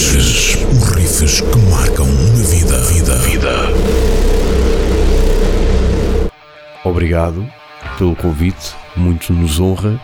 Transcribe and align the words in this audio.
Riffs, 0.00 0.58
os 0.70 0.88
riffs 0.94 1.40
que 1.40 1.58
marcam 1.70 2.04
uma 2.04 2.44
vida, 2.44 2.78
vida, 2.82 3.16
vida. 3.16 3.50
Obrigado 6.84 7.46
pelo 7.96 8.14
convite, 8.14 8.74
muito 8.94 9.32
nos 9.32 9.58
honra. 9.58 9.98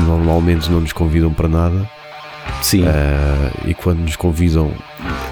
Normalmente 0.00 0.70
não 0.70 0.80
nos 0.80 0.92
convidam 0.92 1.32
para 1.32 1.48
nada. 1.48 1.90
Sim, 2.60 2.84
Ah, 2.86 3.50
e 3.66 3.72
quando 3.72 4.00
nos 4.00 4.14
convidam, 4.14 4.72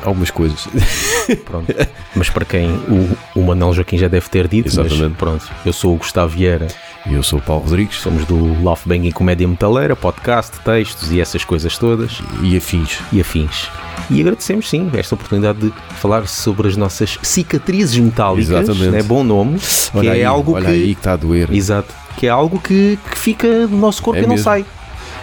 algumas 0.03 0.31
coisas. 0.31 0.67
pronto. 1.45 1.71
Mas 2.17 2.31
para 2.31 2.47
quem 2.47 2.71
o, 2.71 3.15
o 3.35 3.43
Manuel 3.45 3.75
Joaquim 3.75 3.99
já 3.99 4.09
deve 4.09 4.31
ter 4.31 4.49
dito, 4.49 4.69
Exatamente. 4.69 5.03
mas 5.03 5.17
pronto, 5.19 5.47
eu 5.67 5.73
sou 5.75 5.95
o 5.95 5.99
Gustavo 5.99 6.35
Vieira, 6.35 6.69
E 7.07 7.13
eu 7.13 7.23
sou 7.23 7.41
o 7.41 7.43
Paulo 7.43 7.65
Rodrigues 7.65 8.01
somos 8.01 8.25
do 8.25 8.37
Love 8.63 8.83
Banging 8.87 9.11
Comédia 9.11 9.47
Metaleira, 9.47 9.95
podcast, 9.95 10.59
textos 10.61 11.13
e 11.13 11.21
essas 11.21 11.45
coisas 11.45 11.77
todas 11.77 12.23
e 12.43 12.57
afins. 12.57 12.99
e 13.13 13.21
afins. 13.21 13.69
E 14.11 14.21
agradecemos 14.21 14.69
sim 14.71 14.91
esta 14.95 15.15
oportunidade 15.15 15.59
de 15.59 15.73
falar 16.01 16.27
sobre 16.27 16.69
as 16.69 16.77
nossas 16.77 17.19
cicatrizes 17.23 17.99
metálicas, 17.99 18.49
Exatamente. 18.51 18.91
né? 18.91 19.03
bom 19.03 19.23
nome, 19.23 19.59
que 19.59 19.99
Olha 19.99 20.09
é 20.09 20.13
aí, 20.13 20.25
algo 20.25 20.53
olha 20.55 20.65
que 20.67 20.71
aí 20.71 20.85
que 20.87 20.91
está 20.93 21.13
a 21.13 21.17
doer. 21.17 21.49
Exato. 21.53 21.95
Que 22.17 22.27
é 22.27 22.31
algo 22.31 22.59
que, 22.59 22.99
que 23.11 23.19
fica 23.19 23.67
no 23.67 23.77
nosso 23.79 24.03
corpo 24.03 24.19
É 24.19 24.23
e 24.23 24.27
não 24.27 24.31
mesmo. 24.31 24.45
sai. 24.45 24.65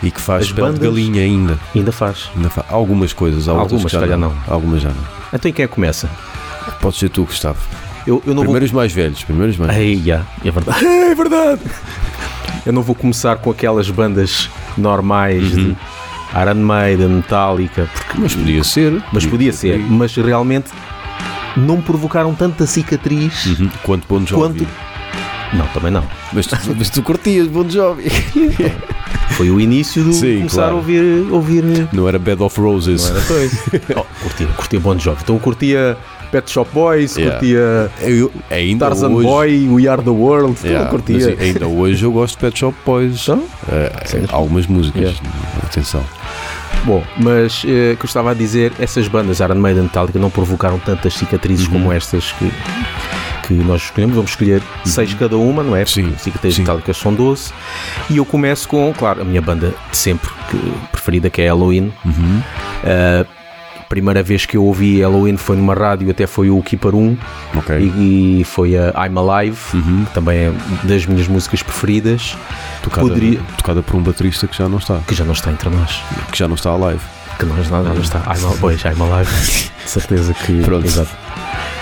E 0.04 0.12
que 0.12 0.22
faz 0.22 0.44
As 0.46 0.52
pele 0.52 0.68
de 0.68 0.74
bandas- 0.80 0.88
galinha 0.90 1.22
ainda. 1.24 1.58
Ainda 1.74 1.92
faz. 1.92 2.30
ainda 2.36 2.50
fa- 2.50 2.66
Algumas 2.70 3.12
coisas, 3.12 3.48
há 3.48 3.54
outras 3.54 3.72
Algumas, 3.74 3.92
que 3.92 3.98
já 3.98 4.00
calhar, 4.02 4.18
não. 4.20 4.34
Algumas 4.48 4.82
já 4.82 4.90
não. 4.90 5.04
Então 5.34 5.50
e 5.50 5.54
quem 5.54 5.66
é 5.66 5.68
que 5.68 5.74
começa? 5.74 6.10
Pode 6.80 6.96
ser 6.98 7.10
tu, 7.10 7.24
Gustavo. 7.26 7.60
Eu, 8.06 8.22
eu 8.26 8.36
não 8.36 8.44
Primeiro 8.44 8.66
os 8.66 8.72
mais 8.72 8.92
velhos, 8.94 9.24
primeiro 9.24 9.52
os 9.52 9.58
mais 9.58 9.72
vou. 9.74 9.82
Ei, 9.82 10.00
já, 10.06 10.22
é 10.44 10.52
verdade. 10.52 10.86
É 10.86 11.16
verdade. 11.16 11.62
Eu 12.66 12.74
não 12.74 12.82
vou 12.84 12.94
começar 12.96 13.36
com 13.38 13.50
aquelas 13.50 13.90
bandas 13.90 14.50
normais 14.78 15.42
Uhum. 15.54 15.70
de 15.70 15.78
Iron 16.42 16.56
Maiden, 16.56 17.08
Metallica, 17.10 17.90
porque- 17.94 18.20
Mas 18.20 18.36
podia 18.36 18.64
ser. 18.64 19.04
mas 19.12 19.26
podia 19.26 19.54
ser. 19.54 19.80
Mas 19.80 20.16
realmente 20.16 20.70
não 21.56 21.82
provocaram 21.82 22.34
tanta 22.36 22.66
cicatriz 22.68 23.46
Uhum. 23.46 23.70
Quanto 23.84 24.08
Bon 24.08 24.26
Jovi. 24.26 24.60
quanto. 24.60 24.68
Não, 25.54 25.66
também 25.68 25.92
não. 25.92 26.04
Mas, 26.34 26.48
tu, 26.48 26.58
mas 26.76 26.90
tu 26.90 27.02
curtias 27.02 27.48
Bon 27.48 27.70
Jovi. 27.70 28.10
Foi 29.32 29.50
o 29.50 29.60
início 29.60 30.04
do 30.04 30.14
Sim, 30.14 30.38
começar 30.38 30.56
claro. 30.62 30.74
a 30.74 30.76
ouvir, 30.78 31.28
ouvir 31.32 31.88
Não 31.92 32.08
era 32.08 32.18
Bed 32.20 32.42
of 32.44 32.60
Roses. 32.60 33.10
Não 33.10 33.18
era 33.18 33.26
coisa. 33.26 33.58
oh, 33.98 34.06
curtia, 34.24 34.48
curtia 34.48 34.80
Bon 34.80 34.98
Jovi. 35.00 35.20
Então 35.24 35.38
curtia 35.40 35.98
Pet 36.32 36.50
Shop 36.52 36.70
Boys, 36.74 37.16
Yeah. 37.16 37.38
curtia 37.40 37.92
Eu, 38.02 38.32
ainda 38.52 38.86
Tarzan 38.88 39.10
hoje, 39.10 39.28
Boy, 39.28 39.68
We 39.70 39.88
Are 39.88 40.02
the 40.02 40.10
World, 40.10 40.58
Yeah, 40.66 40.90
curtia. 40.90 41.30
mas 41.30 41.40
ainda 41.42 41.68
hoje 41.68 42.04
eu 42.04 42.12
gosto 42.12 42.36
de 42.36 42.42
Pet 42.42 42.60
Shop 42.60 42.76
Boys. 42.86 43.22
Então? 43.24 43.44
Sim. 44.06 44.26
algumas 44.32 44.68
músicas. 44.68 45.02
Yeah. 45.02 45.20
Atenção. 45.64 46.04
Bom, 46.84 47.04
mas 47.18 47.64
o 47.64 47.68
que 47.68 47.98
eu 48.02 48.06
estava 48.06 48.32
a 48.32 48.34
dizer, 48.34 48.72
essas 48.80 49.08
bandas 49.08 49.40
Iron 49.40 49.56
Maiden 49.56 49.84
Metallica 49.84 50.20
não 50.20 50.30
provocaram 50.30 50.78
tantas 50.80 51.14
cicatrizes 51.16 51.66
Uhum. 51.68 51.74
como 51.74 51.92
estas 51.92 52.32
que, 52.34 52.52
que 53.48 53.54
nós 53.54 53.84
escolhemos. 53.84 54.16
Vamos 54.16 54.32
escolher 54.32 54.62
seis 54.84 55.14
cada 55.16 55.38
uma, 55.38 55.64
não 55.64 55.76
é? 55.76 55.80
Uhum. 55.80 55.86
Sim, 55.88 56.14
Cicatrizes 56.18 56.60
metálicas 56.60 56.98
são 56.98 57.14
12. 57.14 57.52
E 58.10 58.18
eu 58.18 58.26
começo 58.26 58.68
com, 58.68 58.94
claro, 58.94 59.22
a 59.22 59.24
minha 59.26 59.42
banda 59.42 59.74
de 59.90 59.98
sempre 59.98 60.30
que, 60.52 60.58
preferida, 60.92 61.30
que 61.30 61.42
é 61.42 61.48
Halloween. 61.48 61.92
Uhum. 62.04 62.42
Uh, 62.84 63.26
primeira 63.96 64.22
vez 64.22 64.46
que 64.46 64.58
eu 64.58 64.66
ouvi 64.66 65.00
Halloween 65.02 65.38
foi 65.38 65.56
numa 65.56 65.74
rádio, 65.74 66.10
até 66.12 66.28
foi 66.28 66.50
o 66.50 66.62
Keeper 66.62 66.94
1 66.94 67.18
Ok. 67.58 67.78
e, 67.98 68.42
e 68.42 68.44
foi 68.44 68.76
a 68.78 68.90
I'm 69.08 69.18
Alive, 69.18 69.58
Uhum. 69.74 70.04
que 70.06 70.14
também 70.14 70.38
é 70.38 70.54
das 70.84 71.06
minhas 71.06 71.28
músicas 71.30 71.64
preferidas, 71.64 72.38
Tocada, 72.84 73.08
poderia- 73.08 73.40
tocada 73.58 73.82
por 73.82 73.96
um 73.96 74.02
baterista 74.04 74.48
que 74.48 74.58
já 74.58 74.68
não 74.68 74.80
está. 74.80 75.00
que 75.08 75.16
já 75.16 75.24
não 75.24 75.32
está 75.34 75.50
entre 75.50 75.70
nós. 75.70 76.02
Que 76.32 76.38
já 76.38 76.48
não 76.48 76.56
está 76.56 76.76
live. 76.76 77.00
Que 77.40 77.46
não, 77.46 77.56
não, 77.56 77.84
não 77.96 78.02
está. 78.02 78.20
I'm, 78.20 78.46
Al- 78.46 78.58
pois, 78.60 78.82
I'm 78.84 79.02
Alive, 79.02 79.32
de 79.84 79.90
certeza 79.90 80.34
que. 80.34 80.62
Pronto. 80.62 80.86
Exato. 80.86 81.12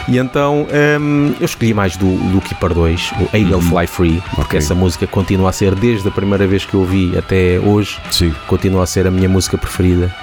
E 0.08 0.18
então 0.18 0.68
hum, 1.00 1.34
eu 1.40 1.46
escolhi 1.46 1.74
mais 1.74 1.96
do, 1.96 2.06
do 2.32 2.42
Keeper 2.42 2.74
2, 2.74 3.14
o 3.22 3.38
Eagle 3.38 3.62
Fly 3.62 3.88
Free, 3.88 4.22
porque 4.22 4.38
Uhum. 4.38 4.44
Ok. 4.44 4.60
essa 4.60 4.76
música 4.76 5.08
continua 5.08 5.50
a 5.50 5.54
ser, 5.54 5.74
desde 5.76 6.08
a 6.08 6.12
primeira 6.12 6.46
vez 6.46 6.66
que 6.66 6.74
eu 6.74 6.82
ouvi 6.82 7.18
até 7.18 7.58
hoje, 7.60 7.98
Sim. 8.12 8.34
continua 8.48 8.84
a 8.84 8.86
ser 8.86 9.08
a 9.08 9.12
minha 9.12 9.30
música 9.30 9.58
preferida. 9.58 10.14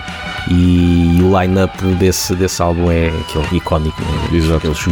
E 0.49 1.21
o 1.23 1.39
line-up 1.39 1.83
desse, 1.97 2.35
desse 2.35 2.61
álbum 2.63 2.91
é 2.91 3.09
aquele 3.09 3.59
icónico, 3.59 4.01
né? 4.03 4.37
Exato. 4.37 4.57
aqueles 4.57 4.87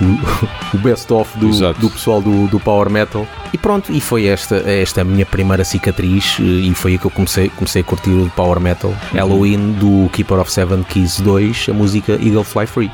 o, 0.00 0.74
o 0.76 0.78
best-of 0.78 1.38
do, 1.38 1.48
Exato. 1.48 1.80
do 1.80 1.90
pessoal 1.90 2.22
do, 2.22 2.46
do 2.46 2.60
Power 2.60 2.90
Metal. 2.90 3.26
E 3.52 3.58
pronto, 3.58 3.92
e 3.92 4.00
foi 4.00 4.26
esta, 4.26 4.56
esta 4.56 5.00
a 5.00 5.04
minha 5.04 5.26
primeira 5.26 5.64
cicatriz, 5.64 6.36
eh, 6.40 6.42
e 6.42 6.74
foi 6.74 6.92
aí 6.92 6.98
que 6.98 7.06
eu 7.06 7.10
comecei, 7.10 7.48
comecei 7.50 7.82
a 7.82 7.84
curtir 7.84 8.10
o 8.10 8.30
Power 8.30 8.60
Metal. 8.60 8.94
Halloween 9.12 9.72
do 9.72 10.08
Keeper 10.10 10.38
of 10.38 10.52
Seven 10.52 10.82
Keys 10.84 11.20
2, 11.20 11.66
a 11.70 11.72
música 11.72 12.12
Eagle 12.12 12.44
Fly 12.44 12.66
Free. 12.66 12.90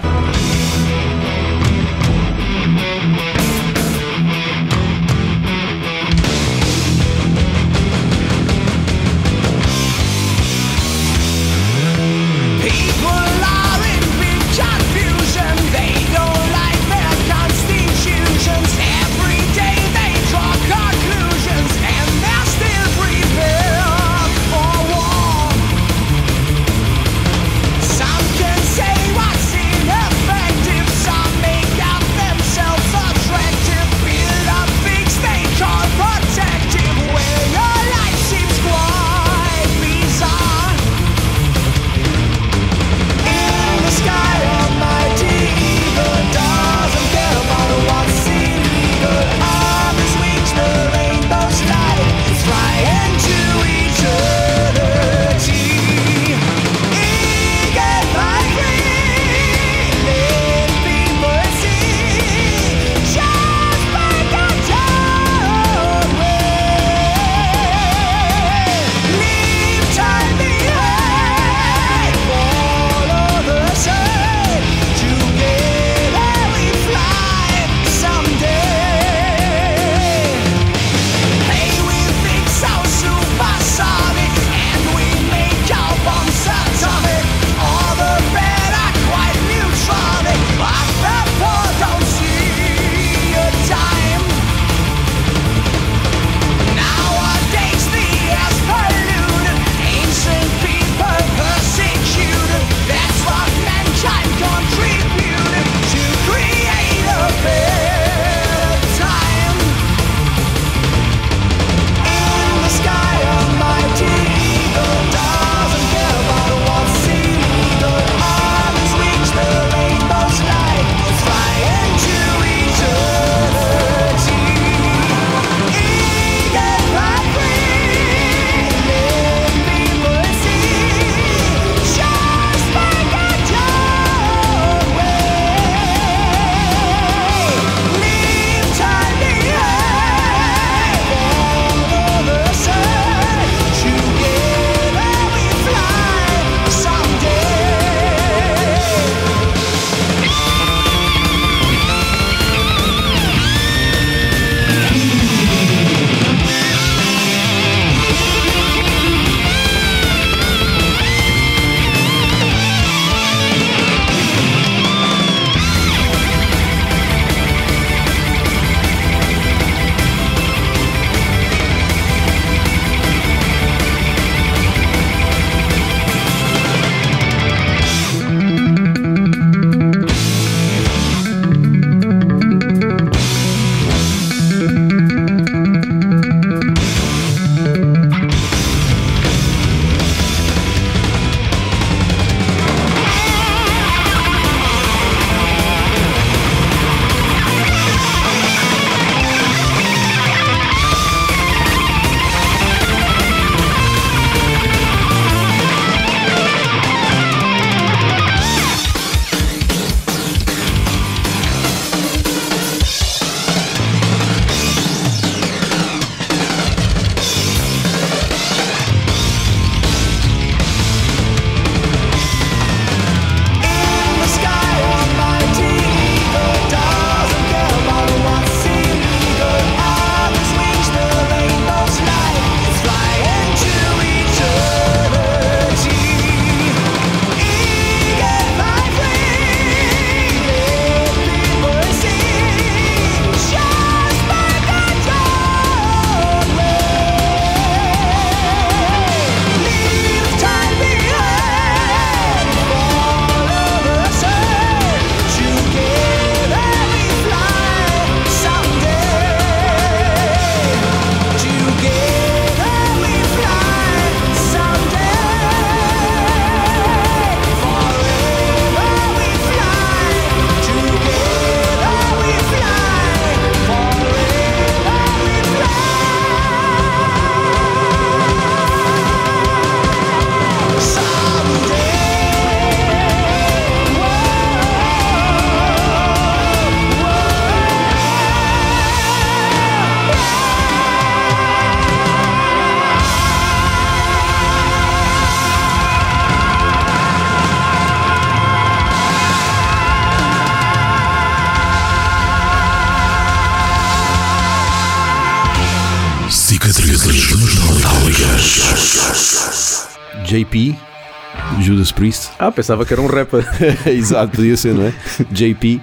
Pensava 312.54 312.84
que 312.84 312.92
era 312.92 313.02
um 313.02 313.06
rapper. 313.06 313.44
Exato, 313.86 314.36
podia 314.36 314.56
ser, 314.56 314.74
não 314.74 314.84
é? 314.86 314.92
JP, 315.30 315.80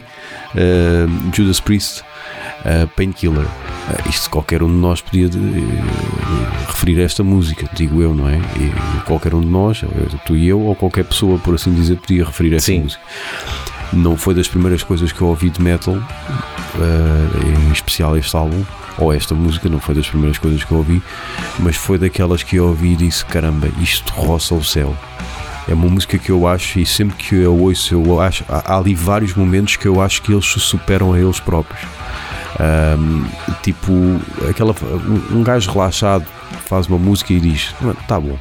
eh, 0.56 1.06
Judas 1.34 1.60
Priest, 1.60 2.04
eh, 2.66 2.88
Painkiller. 2.96 3.46
Eh, 3.90 4.10
isto 4.10 4.30
qualquer 4.30 4.64
um 4.64 4.68
de 4.68 4.76
nós 4.80 5.02
podia 5.02 5.28
de- 5.30 5.40
referir 6.68 7.00
a 7.02 7.04
esta 7.04 7.24
música, 7.24 7.68
digo 7.74 8.02
eu, 8.02 8.14
não 8.16 8.28
é? 8.30 8.36
E 8.38 9.02
qualquer 9.06 9.34
um 9.34 9.42
de 9.42 9.48
nós, 9.48 9.84
tu 10.26 10.36
e 10.36 10.48
eu, 10.48 10.60
ou 10.62 10.76
qualquer 10.76 11.04
pessoa, 11.06 11.38
por 11.40 11.54
assim 11.56 11.74
dizer, 11.74 11.98
podia 11.98 12.26
referir 12.26 12.54
a 12.54 12.58
esta 12.58 12.72
Sim. 12.72 12.82
música. 12.84 13.02
Não 13.94 14.16
foi 14.16 14.34
das 14.34 14.48
primeiras 14.48 14.84
coisas 14.84 15.12
que 15.12 15.22
eu 15.22 15.28
ouvi 15.28 15.50
de 15.50 15.62
metal, 15.62 15.96
eh, 15.96 17.68
em 17.68 17.72
especial 17.72 18.18
este 18.18 18.36
álbum, 18.36 18.64
ou 18.98 19.12
esta 19.12 19.34
música, 19.36 19.68
não 19.68 19.80
foi 19.80 19.96
das 19.96 20.08
primeiras 20.08 20.38
coisas 20.38 20.64
que 20.64 20.72
eu 20.72 20.78
ouvi, 20.78 21.02
mas 21.60 21.76
foi 21.76 21.98
daquelas 21.98 22.42
que 22.44 22.56
eu 22.56 22.68
ouvi 22.68 22.94
e 22.94 22.96
disse: 22.96 23.26
caramba, 23.26 23.68
isto 23.82 24.12
roça 24.14 24.54
o 24.56 24.64
céu. 24.64 24.96
É 25.68 25.74
uma 25.74 25.88
música 25.88 26.18
que 26.18 26.32
eu 26.32 26.48
acho, 26.48 26.80
e 26.80 26.86
sempre 26.86 27.16
que 27.18 27.36
eu 27.36 27.56
ouço, 27.56 27.94
eu 27.94 28.20
acho, 28.20 28.44
há 28.48 28.78
ali 28.78 28.96
vários 28.96 29.34
momentos 29.34 29.76
que 29.76 29.88
eu 29.88 30.02
acho 30.02 30.22
que 30.22 30.32
eles 30.32 30.46
se 30.46 30.60
superam 30.60 31.14
a 31.14 31.20
eles 31.20 31.40
próprios. 31.40 31.82
Ahm, 32.60 33.26
tipo, 33.62 33.94
aquela, 34.50 34.76
um, 34.82 35.40
um 35.40 35.44
gajo 35.44 35.72
relaxado 35.72 36.26
faz 36.66 36.88
uma 36.88 36.98
música 36.98 37.32
e 37.34 37.40
diz: 37.40 37.74
"Não, 37.82 37.94
tá 37.94 38.20
bom. 38.20 38.38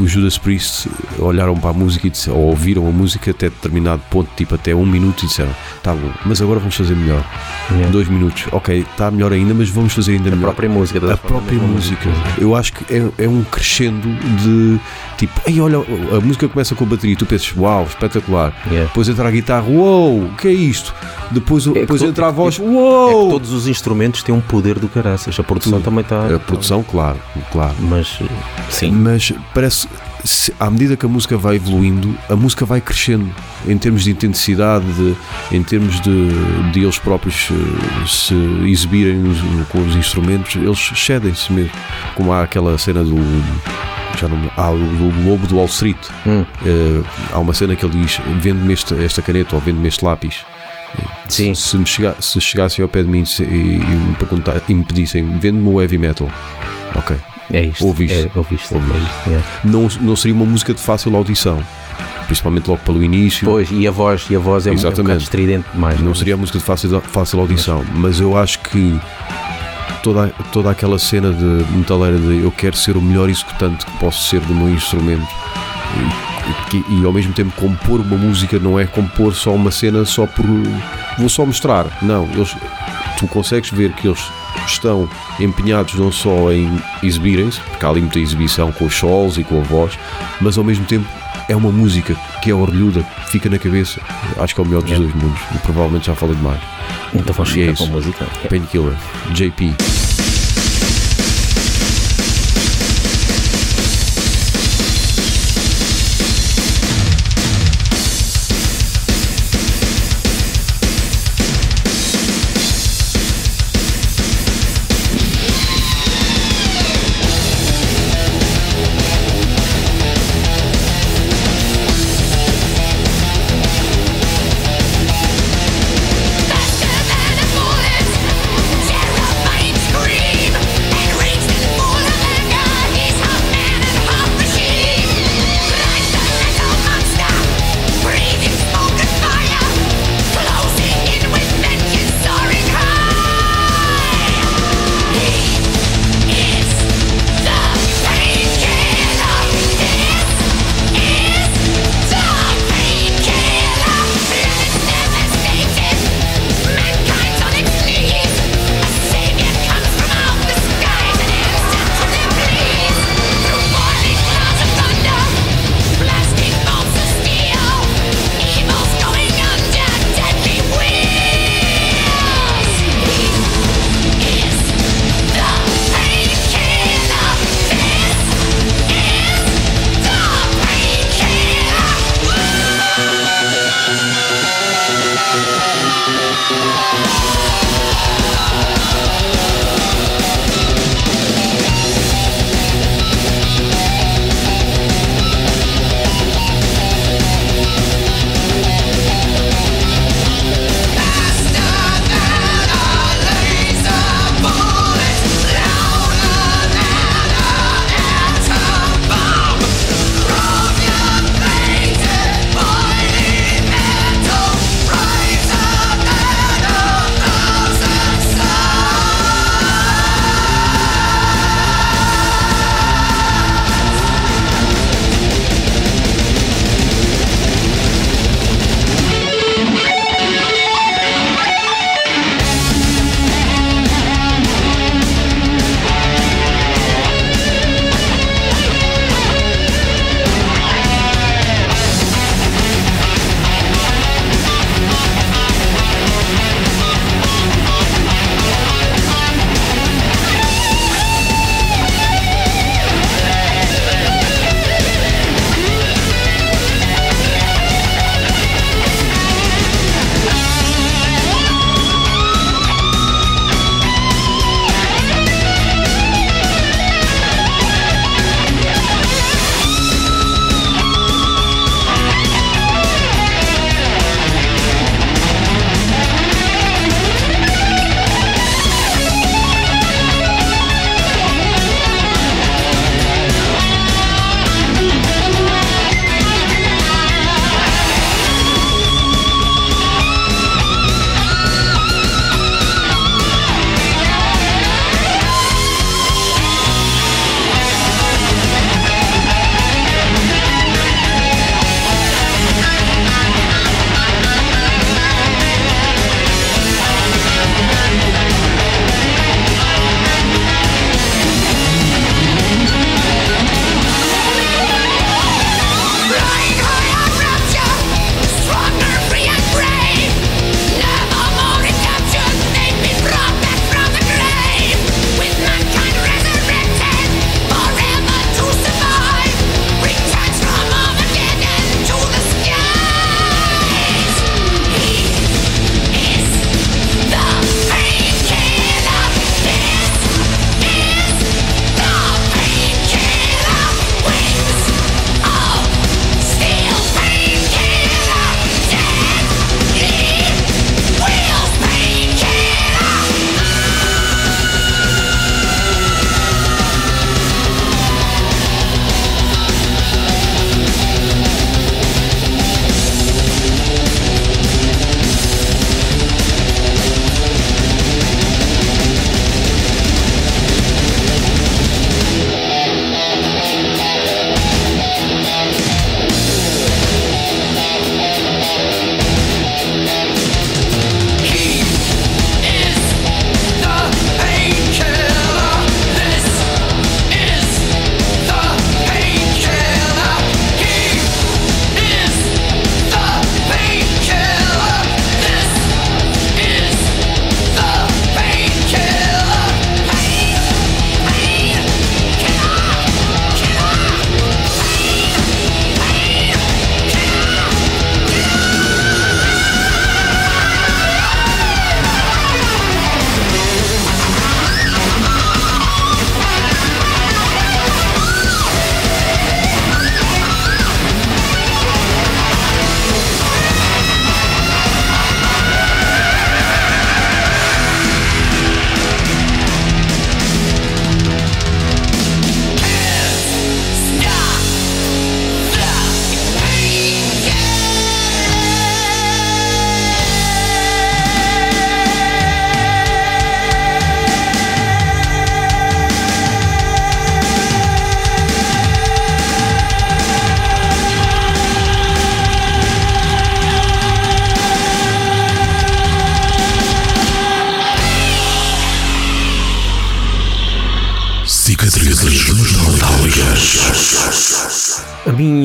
Os 0.00 0.10
Judas 0.10 0.38
Priest 0.38 0.88
olharam 1.18 1.56
para 1.56 1.70
a 1.70 1.72
música 1.72 2.06
e 2.06 2.10
disseram, 2.10 2.38
ou 2.38 2.44
ouviram 2.46 2.86
a 2.86 2.90
música 2.90 3.30
até 3.30 3.48
determinado 3.48 4.00
ponto, 4.10 4.28
tipo 4.36 4.54
até 4.54 4.74
um 4.74 4.86
minuto, 4.86 5.24
e 5.24 5.26
disseram: 5.26 5.50
tá 5.82 5.92
bom, 5.92 6.10
mas 6.24 6.40
agora 6.40 6.58
vamos 6.60 6.76
fazer 6.76 6.94
melhor. 6.94 7.24
Yeah. 7.70 7.90
Dois 7.90 8.08
minutos, 8.08 8.46
ok, 8.52 8.80
está 8.80 9.10
melhor 9.10 9.32
ainda, 9.32 9.52
mas 9.54 9.68
vamos 9.68 9.92
fazer 9.92 10.12
ainda 10.12 10.28
A 10.28 10.32
melhor 10.32 10.46
própria 10.48 10.68
música. 10.68 10.98
a 11.10 11.14
a 11.14 11.16
própria 11.16 11.52
mesma 11.58 11.68
música. 11.74 12.08
Eu 12.38 12.54
acho 12.54 12.72
que 12.72 12.94
é, 12.94 13.24
é 13.24 13.28
um 13.28 13.42
crescendo 13.44 14.08
de 14.42 14.78
tipo, 15.18 15.40
ei, 15.46 15.60
olha, 15.60 15.78
a 16.16 16.20
música 16.20 16.48
começa 16.48 16.74
com 16.74 16.84
a 16.84 16.86
bateria, 16.86 17.16
tu 17.16 17.26
pensas, 17.26 17.52
uau, 17.56 17.84
espetacular. 17.84 18.52
Yeah. 18.66 18.86
Depois 18.88 19.08
entra 19.08 19.26
a 19.28 19.30
guitarra, 19.30 19.66
uou, 19.68 20.24
o 20.24 20.36
que 20.36 20.48
é 20.48 20.52
isto? 20.52 20.94
Depois, 21.30 21.64
que 21.66 21.72
depois 21.74 22.00
entra 22.02 22.28
a 22.28 22.30
voz, 22.30 22.58
É 22.58 22.62
uou. 22.62 23.26
que 23.26 23.32
todos 23.32 23.52
os 23.52 23.66
instrumentos 23.66 24.22
têm 24.22 24.34
um 24.34 24.40
poder 24.40 24.78
do 24.78 24.88
caraças. 24.88 25.38
A 25.38 25.42
produção 25.42 25.80
também 25.80 26.00
está. 26.00 26.34
A 26.34 26.38
produção, 26.38 26.82
claro, 26.82 27.18
claro. 27.52 27.74
Mas 27.80 28.18
sim. 28.70 28.90
Mas 28.92 29.32
parece, 29.58 29.88
à 30.60 30.70
medida 30.70 30.96
que 30.96 31.04
a 31.04 31.08
música 31.08 31.36
vai 31.36 31.56
evoluindo, 31.56 32.16
a 32.30 32.36
música 32.36 32.64
vai 32.64 32.80
crescendo 32.80 33.28
em 33.66 33.76
termos 33.76 34.04
de 34.04 34.12
intensidade, 34.12 34.84
de- 34.92 35.16
em 35.50 35.60
termos 35.64 36.00
de, 36.00 36.28
de 36.72 36.80
eles 36.84 36.96
próprios 36.96 37.48
eh, 37.50 38.06
se 38.06 38.34
exibirem 38.68 39.20
com 39.68 39.80
os 39.80 39.96
instrumentos, 39.96 40.54
eles 40.54 40.78
cedem-se 40.94 41.52
mesmo. 41.52 41.72
Como 42.14 42.32
há 42.32 42.44
aquela 42.44 42.78
cena 42.78 43.02
do. 43.02 43.16
Já 44.20 44.28
não, 44.28 44.36
me- 44.36 44.50
ah, 44.56 44.70
do, 44.70 45.10
do 45.10 45.28
Lobo 45.28 45.44
do 45.48 45.56
Wall 45.56 45.66
Street. 45.66 45.98
Hum. 46.24 46.44
Eh, 46.64 47.02
há 47.32 47.40
uma 47.40 47.52
cena 47.52 47.74
que 47.74 47.84
ele 47.84 47.98
diz: 48.00 48.20
vende-me 48.40 48.72
esta, 48.72 48.94
esta 48.94 49.20
caneta 49.22 49.56
ou 49.56 49.60
vende-me 49.60 49.88
este 49.88 50.04
lápis. 50.04 50.36
Sim. 51.28 51.52
Se, 51.54 51.76
me 51.76 51.84
chega, 51.84 52.14
se 52.20 52.40
chegassem 52.40 52.80
ao 52.82 52.88
pé 52.88 53.02
de 53.02 53.08
mim 53.08 53.24
e, 53.40 53.42
e 53.42 53.46
me, 53.46 54.14
perguntar, 54.14 54.62
e 54.68 54.72
me 54.74 54.84
pedissem: 54.84 55.24
vende-me 55.38 55.68
o 55.68 55.80
heavy 55.82 55.98
metal. 55.98 56.30
Ok. 56.94 57.16
É 57.52 57.62
isto. 57.64 57.86
Ouviste. 57.86 58.14
É, 58.16 58.30
ouviste. 58.38 58.74
Ouviste. 58.74 58.96
É 58.96 58.98
isto, 59.02 59.28
yeah. 59.28 59.46
não, 59.64 59.88
não 60.00 60.16
seria 60.16 60.34
uma 60.34 60.44
música 60.44 60.74
de 60.74 60.80
fácil 60.80 61.14
audição, 61.16 61.62
principalmente 62.26 62.68
logo 62.68 62.80
pelo 62.84 63.02
início. 63.02 63.46
Pois, 63.46 63.68
e 63.70 63.86
a 63.86 63.90
voz, 63.90 64.26
e 64.28 64.36
a 64.36 64.38
voz 64.38 64.66
é, 64.66 64.70
um- 64.70 64.74
é 64.74 64.76
um 64.76 64.90
bocado 64.90 65.16
estridente 65.22 65.66
demais. 65.72 66.00
Não 66.00 66.14
seria 66.14 66.36
música 66.36 66.58
de 66.58 66.64
fácil, 66.64 67.00
fácil 67.00 67.40
audição, 67.40 67.84
mas 67.94 68.20
eu 68.20 68.36
acho 68.36 68.58
que 68.60 68.98
toda, 70.02 70.28
toda 70.52 70.70
aquela 70.70 70.98
cena 70.98 71.32
de 71.32 71.44
metaleira 71.76 72.18
de 72.18 72.42
eu 72.42 72.50
quero 72.50 72.76
ser 72.76 72.96
o 72.96 73.00
melhor 73.02 73.28
executante 73.28 73.84
que 73.86 73.92
posso 73.98 74.28
ser 74.28 74.40
do 74.40 74.54
meu 74.54 74.68
instrumento 74.68 75.26
e, 75.96 76.76
e 76.76 77.00
e 77.00 77.04
ao 77.04 77.12
mesmo 77.12 77.32
tempo 77.32 77.50
compor 77.56 78.00
uma 78.00 78.16
música 78.16 78.58
não 78.58 78.78
é 78.78 78.86
compor 78.86 79.34
só 79.34 79.54
uma 79.54 79.70
cena 79.70 80.04
só 80.04 80.26
por 80.26 80.44
vou 81.18 81.28
só 81.28 81.44
mostrar. 81.44 81.86
Não, 82.02 82.24
eles, 82.32 82.54
tu 83.18 83.26
consegues 83.26 83.70
ver 83.70 83.92
que 83.92 84.06
eles 84.06 84.20
estão 84.66 85.08
empenhados 85.40 85.94
não 85.94 86.10
só 86.12 86.52
em 86.52 86.70
exibirem-se, 87.02 87.60
porque 87.60 87.84
há 87.84 87.88
ali 87.88 88.00
muita 88.00 88.18
exibição 88.18 88.70
com 88.72 88.84
os 88.86 88.94
solos 88.94 89.38
e 89.38 89.44
com 89.44 89.58
a 89.60 89.62
voz, 89.62 89.98
mas 90.40 90.56
ao 90.58 90.64
mesmo 90.64 90.84
tempo 90.84 91.06
é 91.48 91.56
uma 91.56 91.70
música 91.72 92.14
que 92.42 92.50
é 92.50 92.54
orlhuda, 92.54 93.02
que 93.24 93.30
fica 93.32 93.48
na 93.48 93.58
cabeça. 93.58 94.00
Acho 94.38 94.54
que 94.54 94.60
é 94.60 94.64
o 94.64 94.66
melhor 94.66 94.82
dos 94.82 94.90
Yeah. 94.90 95.10
dois 95.12 95.24
mundos. 95.24 95.40
E 95.54 95.58
provavelmente 95.58 96.06
já 96.06 96.14
falei 96.14 96.34
demais. 96.36 96.60
Então 97.14 97.32
vamos 97.34 97.54
E 97.56 97.60
é 97.60 97.62
ficar 97.62 97.72
isso. 97.72 97.84
com 97.84 97.90
a 97.90 97.92
música. 97.96 98.26
Painkiller, 98.48 98.94
JP. 99.32 99.74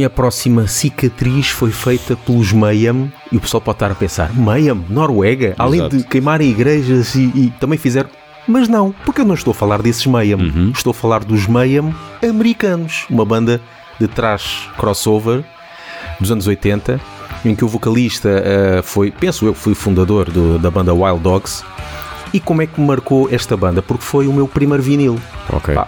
Minha 0.04 0.10
próxima 0.10 0.68
cicatriz 0.68 1.48
foi 1.48 1.72
feita 1.72 2.14
pelos 2.18 2.52
Mayhem 2.52 3.10
e 3.32 3.38
o 3.38 3.40
pessoal 3.40 3.62
pode 3.62 3.78
estar 3.78 3.90
a 3.90 3.96
pensar: 3.96 4.34
Mayhem, 4.34 4.84
Noruega, 4.90 5.56
além 5.58 5.80
Exato. 5.80 5.96
de 5.98 6.04
queimarem 6.04 6.50
igrejas 6.50 7.16
e, 7.16 7.32
e 7.34 7.54
também 7.58 7.78
fizeram. 7.80 8.10
Mas 8.46 8.68
não, 8.68 8.94
porque 9.06 9.22
eu 9.22 9.26
não 9.26 9.34
estou 9.34 9.52
a 9.52 9.54
falar 9.54 9.82
desses 9.82 10.06
Mayhem. 10.06 10.36
Uhum. 10.36 10.72
Estou 10.76 10.92
a 10.92 10.94
falar 10.94 11.24
dos 11.24 11.48
Mayhem 11.48 11.96
americanos, 12.22 13.06
uma 13.10 13.24
banda 13.24 13.62
de 13.98 14.06
trash 14.10 14.70
crossover 14.78 15.42
dos 16.20 16.30
anos 16.30 16.46
80, 16.48 17.00
em 17.46 17.56
que 17.56 17.64
o 17.64 17.68
vocalista 17.70 18.28
eh, 18.44 18.82
foi, 18.84 19.10
penso 19.10 19.46
eu, 19.46 19.54
fui 19.54 19.74
fundador 19.74 20.30
do- 20.30 20.60
da 20.60 20.70
banda 20.70 20.94
Wild 20.94 21.22
Dogs. 21.22 21.64
E 22.34 22.42
como 22.42 22.62
é 22.62 22.68
que 22.68 22.82
me 22.82 22.86
marcou 22.88 23.30
esta 23.32 23.56
banda? 23.56 23.82
Porque 23.82 24.04
foi 24.04 24.28
o 24.28 24.34
meu 24.34 24.50
primeiro 24.50 24.84
vinil. 24.84 25.18
Ok. 25.50 25.74
Pá, 25.74 25.88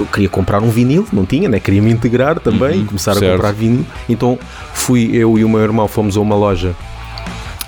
eu 0.00 0.06
queria 0.06 0.28
comprar 0.28 0.62
um 0.62 0.68
vinil, 0.70 1.06
não 1.12 1.24
tinha, 1.24 1.48
né? 1.48 1.58
Queria 1.60 1.80
me 1.82 1.90
integrar 1.90 2.38
também, 2.40 2.84
começar 2.84 3.12
a 3.12 3.14
Uhum, 3.14 3.20
certo. 3.20 3.32
comprar 3.36 3.52
vinil. 3.52 3.84
Então 4.08 4.38
fui 4.74 5.10
eu 5.14 5.38
e 5.38 5.44
o 5.44 5.48
meu 5.48 5.60
irmão 5.60 5.86
fomos 5.88 6.16
a 6.16 6.20
uma 6.20 6.34
loja 6.36 6.74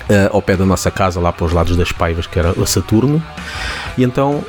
eh, 0.09 0.29
ao 0.31 0.41
pé 0.41 0.55
da 0.57 0.65
nossa 0.65 0.89
casa, 0.91 1.19
lá 1.19 1.31
para 1.31 1.45
os 1.45 1.51
lados 1.53 1.75
das 1.77 1.91
Paivas, 1.91 2.25
que 2.27 2.37
era 2.39 2.49
a 2.51 2.65
Saturno. 2.65 3.21
E 3.97 4.03
então 4.03 4.43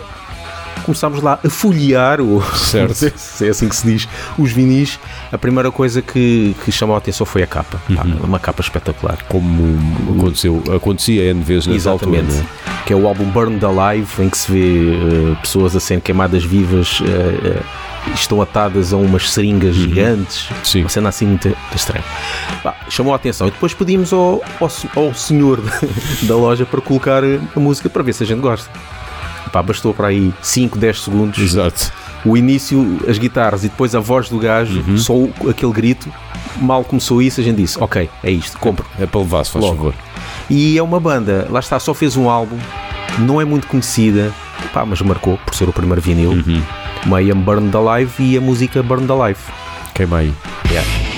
começámos 0.91 1.23
lá 1.23 1.39
a 1.45 1.49
folhear 1.49 2.21
o, 2.21 2.43
Certo. 2.57 2.95
se 2.95 3.47
é 3.47 3.51
assim 3.51 3.69
que 3.69 3.77
se 3.77 3.87
diz, 3.87 4.09
os 4.39 4.51
vinis. 4.53 4.99
A 5.33 5.39
primeira 5.39 5.71
coisa 5.71 6.03
que, 6.03 6.55
que 6.65 6.73
chamou 6.73 6.95
a 6.95 6.99
atenção 6.99 7.25
foi 7.25 7.43
a 7.43 7.47
capa. 7.47 7.81
Pá, 7.95 8.03
Uhum. 8.05 8.19
uma 8.25 8.39
capa 8.41 8.61
espetacular. 8.61 9.19
Como 9.29 9.79
aconteceu, 10.19 10.63
acontecia 10.75 11.23
N 11.31 11.43
vezes 11.43 11.67
nessa 11.69 11.91
altura. 11.91 12.19
Exatamente. 12.19 12.47
não 12.67 12.75
é? 12.75 12.83
Que 12.85 12.93
é 12.93 12.97
o 12.97 13.07
álbum 13.07 13.25
Burned 13.31 13.65
Alive, 13.65 14.23
em 14.23 14.29
que 14.29 14.37
se 14.37 14.51
vê 14.51 14.95
eh, 14.95 15.37
pessoas 15.41 15.77
a 15.77 15.81
serem 15.81 16.01
queimadas 16.01 16.43
vivas, 16.45 17.01
eh, 17.07 17.57
eh, 17.59 17.63
estão 18.15 18.41
atadas 18.43 18.93
a 18.93 18.97
umas 18.97 19.31
seringas 19.31 19.75
gigantes. 19.77 20.51
Uhum. 20.51 20.57
Sim. 20.65 20.81
Uma 20.83 20.89
cena 20.89 21.09
assim 21.11 21.27
muito, 21.27 21.57
estranha. 21.75 22.05
Pá, 22.63 22.75
chamou 22.89 23.13
a 23.13 23.17
atenção. 23.17 23.47
E 23.47 23.51
depois 23.51 23.73
pedimos 23.75 24.13
ao, 24.13 24.43
ao, 24.61 24.71
ao 24.97 25.15
senhor 25.15 25.63
da 26.23 26.35
loja 26.35 26.67
para 26.67 26.81
colocar 26.81 27.23
a 27.25 27.61
música 27.61 27.89
para 27.89 28.03
ver 28.03 28.13
se 28.13 28.23
a 28.25 28.27
gente 28.27 28.41
gosta. 28.41 28.69
Pá, 29.53 29.63
bastou 29.63 29.93
para 29.95 30.09
aí 30.09 30.33
5, 30.43 30.79
10 30.79 31.01
segundos. 31.03 31.39
Exato. 31.39 31.93
O 32.25 32.37
início, 32.37 32.99
as 33.09 33.17
guitarras 33.19 33.65
e 33.65 33.69
depois 33.69 33.95
a 33.95 34.01
voz 34.01 34.29
do 34.29 34.39
gajo, 34.39 34.81
Uhum. 34.87 34.99
só 34.99 35.13
aquele 35.49 35.73
grito. 35.73 36.09
Mal 36.61 36.85
começou 36.85 37.23
isso, 37.23 37.41
a 37.41 37.45
gente 37.45 37.57
disse: 37.57 37.83
Ok, 37.83 38.09
é 38.23 38.31
isto, 38.31 38.59
compra. 38.59 38.85
É 38.99 39.07
para 39.07 39.21
levar, 39.21 39.45
se 39.45 39.53
faz 39.53 39.65
Logo. 39.65 39.77
favor. 39.77 39.95
E 40.49 40.77
é 40.77 40.83
uma 40.83 41.01
banda, 41.01 41.47
lá 41.51 41.61
está, 41.61 41.79
só 41.79 41.95
fez 41.95 42.17
um 42.17 42.29
álbum, 42.29 42.59
não 43.21 43.41
é 43.41 43.45
muito 43.45 43.67
conhecida, 43.67 44.33
pá, 44.73 44.85
mas 44.85 45.01
marcou 45.01 45.39
por 45.39 45.55
ser 45.55 45.69
o 45.69 45.73
primeiro 45.73 46.01
vinil. 46.01 46.31
Uhum. 46.33 46.63
Mayhem 47.07 47.35
Burned 47.35 47.75
Alive 47.77 48.13
e 48.23 48.37
a 48.37 48.41
música 48.41 48.83
Burned 48.83 49.11
Alive. 49.11 49.41
Queima 49.95 50.19
aí. 50.19 50.33
Yeah. 50.71 51.10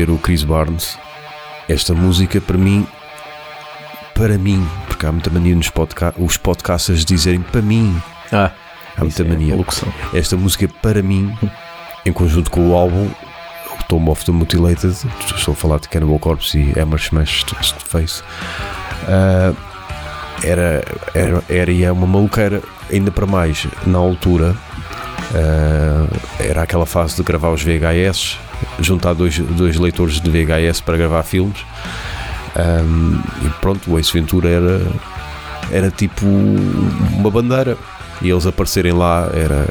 O 0.00 0.18
Chris 0.18 0.42
Barnes. 0.42 0.98
Esta 1.68 1.94
música 1.94 2.40
para 2.40 2.56
mim, 2.56 2.86
para 4.14 4.38
mim, 4.38 4.66
porque 4.86 5.04
há 5.06 5.12
muita 5.12 5.30
mania 5.30 5.54
nos 5.54 5.68
podca 5.68 6.14
os 6.18 6.36
podcasters 6.36 7.04
dizerem 7.04 7.40
para 7.42 7.60
mim. 7.62 8.00
Ah, 8.32 8.50
Há 8.96 9.02
muita 9.02 9.22
é 9.22 9.26
mania. 9.26 9.54
locução. 9.54 9.92
Esta 10.14 10.36
música 10.36 10.66
para 10.80 11.02
mim, 11.02 11.36
em 12.04 12.12
conjunto 12.12 12.50
com 12.50 12.70
o 12.70 12.74
álbum, 12.74 13.08
Tomb 13.88 14.10
of 14.10 14.24
the 14.24 14.32
Mutilated, 14.32 14.96
estou 15.36 15.52
a 15.52 15.56
falar 15.56 15.78
de 15.78 15.88
Cannibal 15.88 16.18
Corpse 16.18 16.58
e 16.58 16.78
Hammer 16.80 16.98
Smash 16.98 17.44
Face, 17.84 18.22
ah, 19.08 19.52
era, 20.42 20.82
era, 21.14 21.42
era 21.48 21.70
e 21.70 21.84
é 21.84 21.92
uma 21.92 22.06
maluqueira, 22.06 22.62
ainda 22.90 23.10
para 23.10 23.26
mais 23.26 23.66
na 23.86 23.98
altura. 23.98 24.56
ah, 25.34 26.06
era 26.38 26.62
aquela 26.62 26.86
fase 26.86 27.16
de 27.16 27.22
gravar 27.22 27.50
os 27.50 27.62
VHS, 27.62 28.38
juntar 28.80 29.14
dois, 29.14 29.38
dois 29.38 29.76
leitores 29.76 30.20
de 30.20 30.30
VHS 30.30 30.80
para 30.80 30.96
gravar 30.96 31.22
filmes. 31.22 31.58
Um, 32.56 33.20
e 33.46 33.50
pronto, 33.60 33.90
o 33.90 33.98
Ace 33.98 34.12
Ventura 34.12 34.48
era, 34.48 34.82
era 35.70 35.90
tipo 35.90 36.26
uma 36.26 37.30
bandeira. 37.30 37.76
E 38.20 38.30
eles 38.30 38.46
aparecerem 38.46 38.92
lá 38.92 39.28
era, 39.34 39.68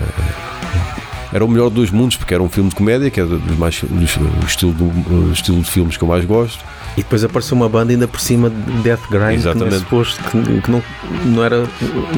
era 1.31 1.45
o 1.45 1.47
melhor 1.47 1.69
dos 1.69 1.89
mundos, 1.89 2.17
porque 2.17 2.33
era 2.33 2.43
um 2.43 2.49
filme 2.49 2.69
de 2.69 2.75
comédia, 2.75 3.09
que 3.09 3.21
é 3.21 3.25
dos 3.25 3.57
mais, 3.57 3.81
dos, 3.81 4.17
o, 4.17 4.45
estilo 4.45 4.73
do, 4.73 5.31
estilo 5.31 5.61
de 5.61 5.69
filmes 5.69 5.95
que 5.95 6.03
eu 6.03 6.07
mais 6.07 6.25
gosto. 6.25 6.63
E 6.97 7.01
depois 7.03 7.23
apareceu 7.23 7.55
uma 7.55 7.69
banda 7.69 7.93
ainda 7.93 8.07
por 8.07 8.19
cima 8.19 8.49
de 8.49 8.71
Death 8.83 9.09
Grind, 9.09 9.41
que, 9.41 9.47
é 9.47 9.51
Exatamente. 9.51 9.79
suposto, 9.79 10.21
que, 10.25 10.61
que 10.61 10.69
não, 10.69 10.83
não, 11.25 11.43
era, 11.43 11.65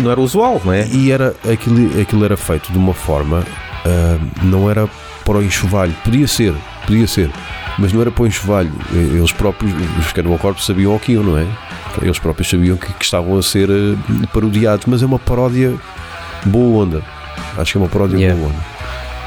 não 0.02 0.10
era 0.10 0.20
usual, 0.20 0.60
não 0.66 0.74
é? 0.74 0.88
E 0.88 1.12
era, 1.12 1.36
aquilo, 1.48 2.02
aquilo 2.02 2.26
era 2.26 2.36
feito 2.36 2.72
de 2.72 2.78
uma 2.80 2.94
forma, 2.94 3.46
ah, 3.86 4.18
não 4.42 4.68
era 4.68 4.90
para 5.26 5.38
o 5.38 5.44
enxovalho, 5.44 5.94
podia 6.04 6.28
ser, 6.28 6.54
podia 6.86 7.08
ser, 7.08 7.32
mas 7.78 7.94
não 7.94 8.02
era 8.02 8.12
para 8.12 8.24
o 8.24 8.28
enxovalho. 8.28 8.72
Eles 8.92 9.32
próprios, 9.32 9.74
os 10.00 10.12
Cannibal 10.12 10.38
Corpse 10.38 10.66
sabiam 10.66 10.96
aquilo, 10.96 11.24
não 11.32 11.38
é? 11.38 11.48
Eles 12.02 12.20
próprios 12.20 12.50
sabiam 12.50 12.76
que, 12.76 12.92
que 12.94 13.06
estavam 13.06 13.38
a 13.38 13.44
ser 13.44 13.70
ah, 13.70 14.28
parodiados, 14.34 14.86
mas 14.88 15.04
é 15.04 15.06
uma 15.06 15.20
paródia 15.20 15.74
boa 16.46 16.84
onda. 16.84 17.04
Acho 17.58 17.74
que 17.74 17.78
é 17.78 17.82
uma 17.82 17.90
paródia 17.90 18.18
Yeah. 18.18 18.40
boa 18.40 18.52
onda. 18.52 18.64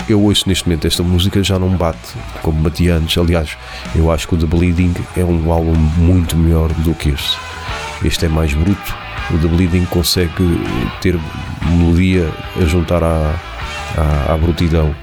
Eu 0.09 0.23
ouço 0.23 0.49
neste 0.49 0.67
momento 0.67 0.87
esta 0.87 1.03
música 1.03 1.43
já 1.43 1.59
não 1.59 1.71
bate 1.71 2.15
como 2.43 2.61
batia 2.63 2.95
antes. 2.97 3.17
Aliás, 3.19 3.57
eu 3.95 4.11
acho 4.11 4.29
que 4.29 4.35
o 4.35 4.39
The 4.39 4.47
Bleeding 4.47 4.95
é 5.17 5.25
um 5.25 5.51
álbum 5.51 5.75
muito 5.75 6.37
melhor 6.37 6.69
do 6.75 6.95
que 6.95 7.11
este. 7.11 7.37
Este 8.05 8.27
é 8.27 8.29
mais 8.29 8.53
bruto. 8.53 8.95
O 9.33 9.39
The 9.39 9.49
Bleeding 9.49 9.85
consegue 9.87 10.61
ter 11.01 11.19
melodia 11.65 12.31
a 12.61 12.65
juntar 12.67 13.03
à, 13.03 13.35
à, 13.97 14.35
à 14.35 14.37
brutidão. 14.37 14.95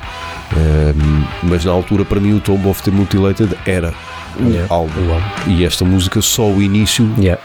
Mas 1.43 1.65
na 1.65 1.71
altura, 1.71 2.05
para 2.05 2.19
mim, 2.19 2.33
o 2.33 2.39
Tomb 2.39 2.67
of 2.67 2.81
the 2.83 2.91
Mutilated 2.91 3.55
era 3.65 3.93
o 4.39 4.43
Yeah. 4.49 4.73
álbum. 4.73 5.07
O 5.09 5.13
álbum. 5.13 5.25
E 5.47 5.65
esta 5.65 5.83
música, 5.85 6.21
só 6.21 6.47
o 6.49 6.61
início 6.61 7.09
Yeah. 7.17 7.41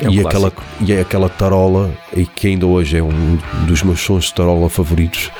É 0.00 0.08
um 0.08 0.12
e, 0.12 0.20
clássico. 0.20 0.46
aquela, 0.46 0.52
e 0.80 0.92
é 0.92 1.00
aquela 1.00 1.28
tarola, 1.28 1.90
e 2.16 2.24
que 2.24 2.46
ainda 2.48 2.66
hoje 2.66 2.96
é 2.98 3.02
um 3.02 3.38
dos 3.66 3.82
meus 3.82 4.00
sons 4.00 4.26
de 4.26 4.34
tarola 4.34 4.68
favoritos, 4.70 5.30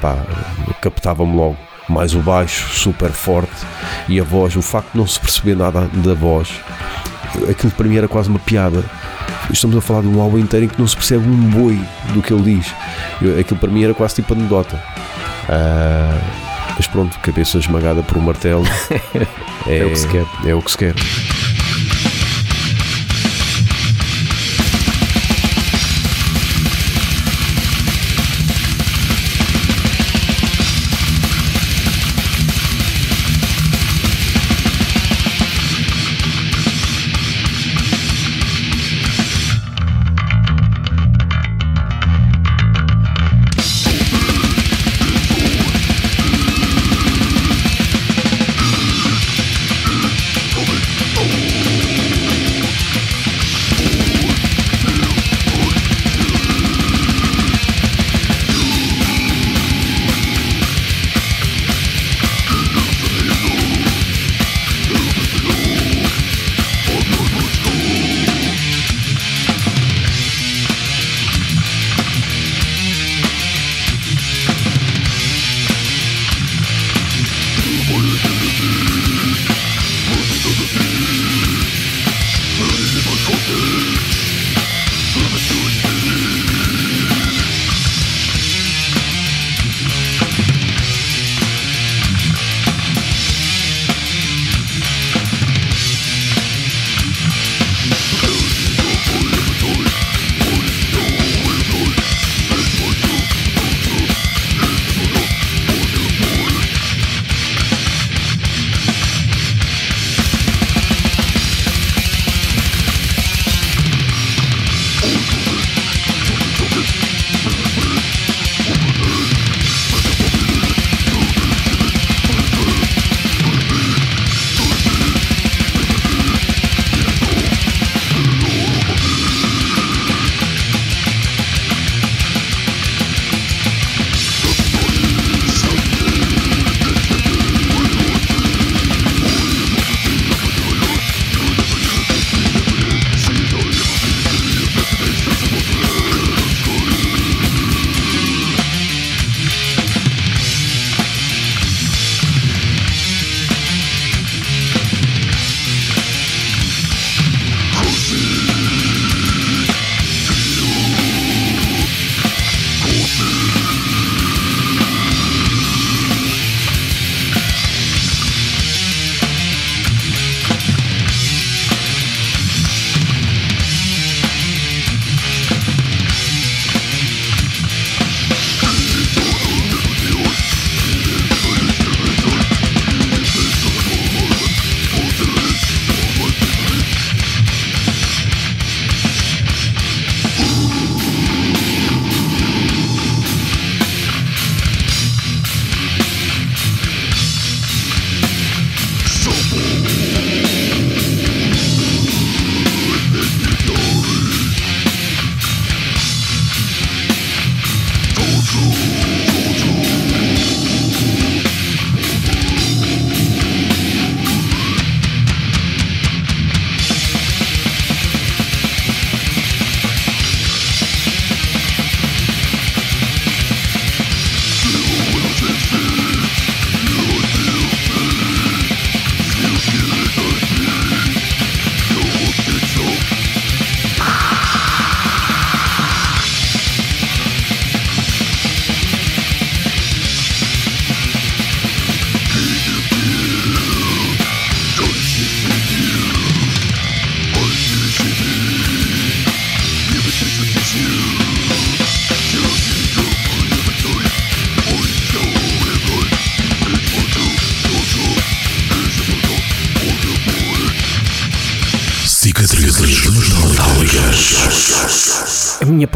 pá, 0.00 0.16
captava-me 0.80 1.34
logo. 1.34 1.56
Mais 1.88 2.14
o 2.14 2.20
baixo, 2.20 2.68
super 2.72 3.10
forte, 3.10 3.50
e 4.08 4.20
a 4.20 4.24
voz, 4.24 4.54
o 4.56 4.62
facto 4.62 4.92
de 4.92 4.98
não 4.98 5.06
se 5.06 5.18
perceber 5.20 5.54
nada 5.56 5.88
da 5.92 6.14
voz, 6.14 6.48
aquilo 7.48 7.72
para 7.72 7.86
mim 7.86 7.96
era 7.96 8.06
quase 8.08 8.28
uma 8.28 8.38
piada. 8.40 8.84
Estamos 9.52 9.76
a 9.76 9.80
falar 9.80 10.02
de 10.02 10.08
um 10.08 10.20
álbum 10.20 10.38
inteiro 10.38 10.66
em 10.66 10.68
que 10.68 10.78
não 10.80 10.86
se 10.86 10.96
percebe 10.96 11.28
um 11.28 11.36
boi 11.50 11.80
do 12.12 12.22
que 12.22 12.32
ele 12.32 12.56
diz. 12.56 12.72
Eu- 13.22 13.38
aquilo 13.40 13.58
para 13.58 13.70
mim 13.70 13.82
era 13.84 13.94
quase 13.94 14.16
tipo 14.16 14.34
anedota. 14.34 14.80
Ah, 15.48 16.16
mas 16.76 16.86
pronto, 16.86 17.18
cabeça 17.20 17.58
esmagada 17.58 18.02
por 18.02 18.16
um 18.18 18.20
martelo 18.20 18.64
é, 19.66 19.78
É 19.80 19.84
o 19.84 19.90
que 19.90 19.98
se 19.98 20.08
quer. 20.08 20.26
É 20.44 20.54
o 20.54 20.62
que 20.62 20.70
se 20.70 20.78
quer. 20.78 20.94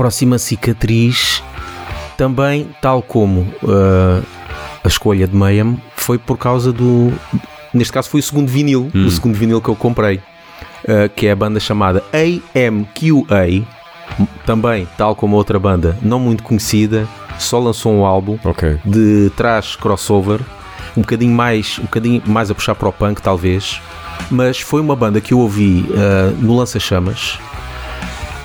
Próxima 0.01 0.39
cicatriz 0.39 1.43
também, 2.17 2.71
tal 2.81 3.03
como 3.03 3.43
uh, 3.63 4.25
a 4.83 4.89
escolha 4.89 5.29
de 5.29 5.37
Mayhem, 5.37 5.77
foi 5.95 6.17
por 6.17 6.39
causa 6.39 6.73
do. 6.73 7.13
Neste 7.75 7.93
caso, 7.93 8.09
foi 8.09 8.21
o 8.21 8.23
segundo 8.23 8.49
vinil, 8.49 8.91
o 8.95 9.11
segundo 9.11 9.35
vinil 9.35 9.61
que 9.61 9.69
eu 9.69 9.77
comprei, 9.77 10.17
uh, 10.17 11.07
que 11.15 11.27
é 11.27 11.33
a 11.33 11.37
banda 11.37 11.61
chamada 11.61 12.03
AMQA. 12.15 13.63
Também, 14.47 14.89
tal 14.97 15.15
como 15.15 15.37
outra 15.37 15.59
banda, 15.59 15.99
não 16.01 16.19
muito 16.19 16.43
conhecida, 16.45 17.07
só 17.39 17.59
lançou 17.59 17.93
um 17.93 18.07
álbum 18.07 18.39
Ok. 18.43 18.79
de 18.83 19.31
trás 19.37 19.77
crossover, 19.77 20.41
um 20.97 21.03
bocadinho 21.03 21.35
mais, 21.35 21.79
um 21.79 21.83
bocadinho 21.83 22.23
mais 22.25 22.51
a 22.51 22.55
puxar 22.55 22.75
para 22.75 22.89
o 22.89 22.93
punk 22.93 23.21
talvez, 23.21 23.83
mas 24.31 24.61
foi 24.61 24.81
uma 24.81 24.97
banda 24.97 25.21
que 25.21 25.35
eu 25.35 25.39
ouvi 25.41 25.87
ah, 25.95 26.33
no 26.41 26.57
Lança-Chamas 26.57 27.39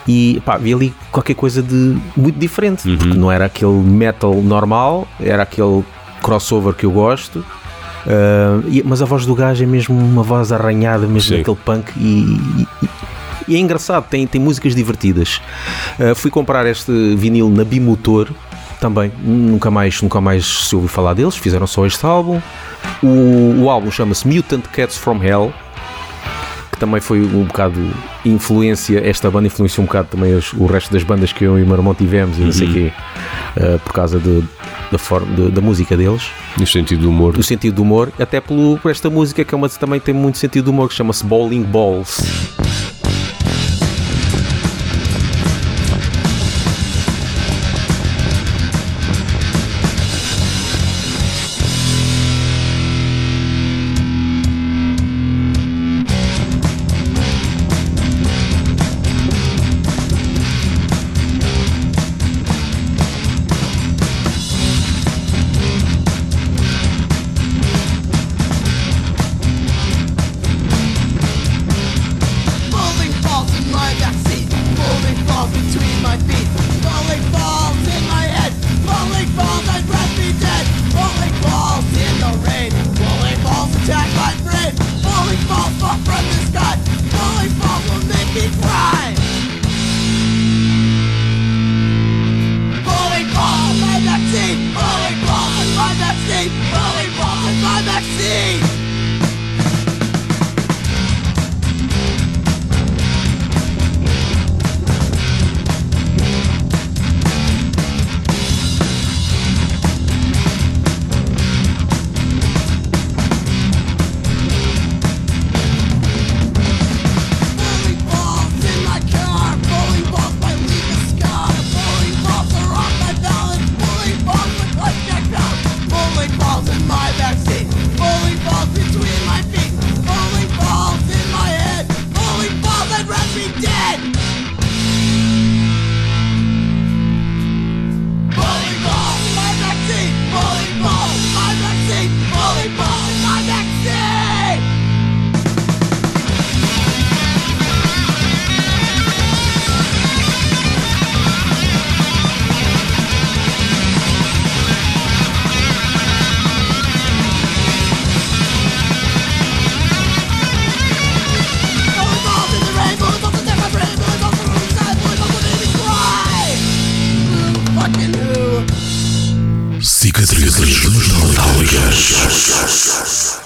e 0.08 0.42
pá, 0.46 0.58
vi 0.58 0.74
ali 0.74 0.94
qualquer 1.12 1.34
coisa 1.36 1.62
de 1.64 1.98
muito 2.16 2.38
diferente, 2.40 2.84
porque 2.98 3.18
não 3.18 3.32
era 3.32 3.46
aquele 3.46 3.72
metal 3.82 4.34
normal, 4.36 5.08
era 5.20 5.44
aquele 5.44 5.84
crossover 6.22 6.74
que 6.74 6.86
eu 6.86 6.92
gosto. 6.92 7.44
ah, 8.08 8.62
e- 8.68 8.84
mas 8.86 9.02
a 9.02 9.06
voz 9.06 9.26
do 9.26 9.34
gajo 9.34 9.64
é 9.64 9.68
mesmo 9.68 9.98
uma 9.98 10.22
voz 10.24 10.52
arranhada, 10.52 11.08
mesmo 11.08 11.36
Sim. 11.36 11.42
aquele 11.42 11.58
punk 11.58 11.92
e, 11.98 12.38
e- 12.84 12.90
e 13.48 13.56
é 13.56 13.60
engraçado, 13.60 14.06
tem, 14.10 14.26
tem 14.28 14.40
músicas 14.42 14.74
divertidas. 14.76 15.42
Ah, 16.00 16.14
fui 16.16 16.30
comprar 16.32 16.66
este 16.68 16.92
vinil 17.16 17.50
na 17.50 17.64
Bimotor 17.64 18.30
também, 18.80 19.12
nunca 19.24 19.72
mais, 19.72 20.02
nunca 20.02 20.20
mais 20.22 20.46
se 20.46 20.76
ouviu 20.76 20.90
falar 20.90 21.14
deles, 21.16 21.36
fizeram 21.36 21.66
só 21.66 21.86
este 21.86 22.06
álbum. 22.06 22.40
O, 23.02 23.64
o 23.64 23.70
álbum 23.70 23.90
chama-se 23.90 24.28
Mutant 24.28 24.66
Cats 24.68 24.98
from 24.98 25.24
Hell, 25.24 25.52
que 26.76 26.80
também 26.80 27.00
foi 27.02 27.22
um 27.22 27.44
bocado 27.46 27.80
influência, 28.26 29.00
esta 29.08 29.32
banda 29.32 29.48
influenciou 29.48 29.84
um 29.84 29.88
bocado 29.88 30.10
também 30.10 30.34
o 30.58 30.66
resto 30.66 30.92
das 30.94 31.04
bandas 31.04 31.32
que 31.32 31.44
eu 31.44 31.58
e 31.58 31.64
o 31.64 31.66
meu 31.66 31.76
irmão 31.76 31.96
tivemos 31.96 32.38
e 32.38 32.42
não 32.42 32.52
sei 32.52 32.68
o 32.68 32.74
quê, 32.74 32.92
ah, 33.58 33.80
por 33.84 33.94
causa 33.94 34.20
de- 34.20 34.44
da, 34.92 34.98
forma, 34.98 35.34
de- 35.36 35.50
da 35.52 35.62
música 35.62 35.96
deles 35.98 36.24
No 36.60 36.68
sentido 36.68 37.02
do 37.02 37.10
humor. 37.10 37.34
do 37.34 37.42
sentido 37.44 37.76
do 37.76 37.82
humor, 37.82 38.12
até 38.20 38.40
pelo, 38.40 38.78
por 38.78 38.92
esta 38.92 39.10
música 39.10 39.44
que 39.44 39.54
é 39.54 39.58
uma, 39.58 39.70
também 39.70 40.00
tem 40.00 40.14
muito 40.14 40.38
sentido 40.38 40.66
de 40.66 40.70
humor, 40.70 40.90
que 40.90 40.96
chama-se 40.96 41.24
Bowling 41.26 41.64
Balls. 41.64 42.20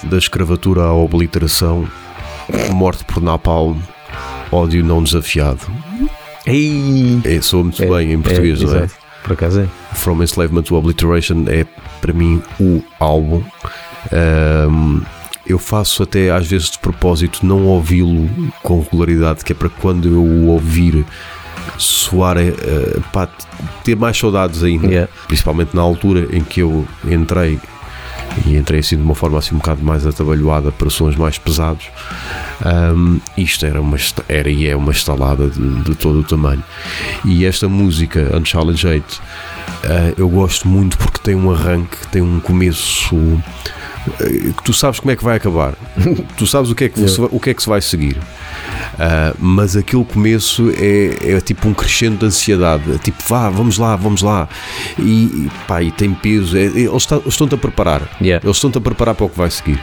Da 0.10 0.17
escravatura 0.17 0.82
à 0.82 0.93
obliteração, 0.93 1.88
morte 2.72 3.06
por 3.06 3.22
napalm, 3.22 3.78
ódio 4.52 4.84
não 4.84 5.04
desafiado. 5.04 5.60
Ei! 6.45 7.22
É, 7.24 7.39
soa 7.41 7.63
muito 7.63 7.86
bem 7.86 8.13
em 8.13 8.22
português, 8.22 8.62
não 8.62 8.74
é? 8.74 8.78
exato. 8.78 8.93
Por 9.24 9.34
acaso 9.34 9.62
é. 9.62 9.95
From 9.95 10.24
Enslavement 10.24 10.63
to 10.63 10.76
Obliteration 10.76 11.45
é 11.48 11.65
para 12.02 12.13
mim 12.13 12.41
o 12.60 12.82
álbum. 13.00 13.43
Ahm, 14.12 15.02
eu 15.45 15.60
faço 15.60 16.04
até 16.04 16.32
às 16.32 16.48
vezes 16.48 16.72
de 16.72 16.80
propósito 16.80 17.45
não 17.45 17.65
ouvi-lo 17.65 18.30
com 18.63 18.82
regularidade, 18.82 19.43
que 19.43 19.52
é 19.52 19.56
para 19.56 19.69
quando 19.69 20.08
eu 20.08 20.24
o 20.24 20.48
ouvir 20.48 21.06
soar, 21.78 22.38
eh, 22.38 22.54
pá, 23.12 23.28
ter 23.84 23.95
mais 23.95 24.17
saudades 24.17 24.63
ainda. 24.63 24.88
Yeah. 24.88 25.12
Principalmente 25.28 25.76
na 25.76 25.82
altura 25.82 26.28
em 26.32 26.43
que 26.43 26.62
eu 26.62 26.88
entrei 27.06 27.60
e 28.45 28.56
entrei 28.56 28.80
assim 28.80 28.95
de 28.95 29.04
uma 29.04 29.15
forma 29.15 29.38
assim 29.38 29.56
um 29.56 29.58
bocado 29.58 29.84
mais 29.84 30.06
atabalhoada 30.06 30.71
para 30.71 30.89
sons 30.89 31.15
mais 31.15 31.38
pesados. 31.38 31.86
Ahm, 32.63 33.19
isto 33.38 33.65
era, 33.65 33.82
uma, 33.82 33.97
era 34.28 34.49
e 34.49 34.67
é 34.67 34.75
uma 34.75 34.91
estalada 34.91 35.49
de, 35.49 35.84
de 35.84 35.95
todo 35.95 36.19
o 36.19 36.23
tamanho. 36.23 36.63
E 37.25 37.45
esta 37.45 37.69
música, 37.69 38.36
Unchallenged 38.36 38.88
Hate, 38.88 39.21
ah, 39.84 40.13
eu 40.17 40.30
gosto 40.30 40.67
muito 40.67 40.97
porque 40.97 41.19
tem 41.19 41.36
um 41.36 41.52
arranque, 41.52 41.97
tem 42.12 42.21
um 42.21 42.39
começo 42.39 43.41
tu 44.64 44.74
sabes 44.74 45.00
como 45.00 45.12
é 45.12 45.16
que 45.16 45.24
vai 45.24 45.38
acabar, 45.38 45.74
tu 46.38 46.46
sabes 46.48 46.70
o 46.72 46.76
que 46.76 46.86
é 46.86 46.90
que, 46.90 47.08
se 47.08 47.20
vai- 47.20 47.30
o 47.32 47.40
que, 47.40 47.50
é 47.50 47.54
que 47.54 47.62
se 47.62 47.70
vai 47.70 47.82
seguir. 47.82 48.18
Ah, 48.98 49.34
mas 49.40 49.76
aquele 49.78 50.04
começo 50.04 50.72
é, 50.78 51.32
é 51.36 51.42
tipo 51.42 51.68
um 51.68 51.74
crescendo 51.74 52.18
de 52.18 52.26
ansiedade, 52.26 52.84
é 52.94 52.98
tipo 52.98 53.22
vá, 53.28 53.50
vamos 53.50 53.78
lá, 53.78 53.96
vamos 53.96 54.22
lá, 54.22 54.48
e, 54.98 55.50
pá, 55.68 55.82
e 55.82 55.92
tem 55.92 56.14
peso, 56.14 56.58
é- 56.58 56.66
é- 56.66 56.80
eles 56.82 57.08
estão-te 57.26 57.56
a 57.56 57.58
preparar, 57.58 58.02
Yeah. 58.22 58.46
eles 58.46 58.58
estão-te 58.58 58.78
a 58.78 58.82
preparar 58.82 59.16
para 59.16 59.26
o 59.26 59.30
que 59.30 59.38
vai 59.38 59.50
seguir. 59.52 59.80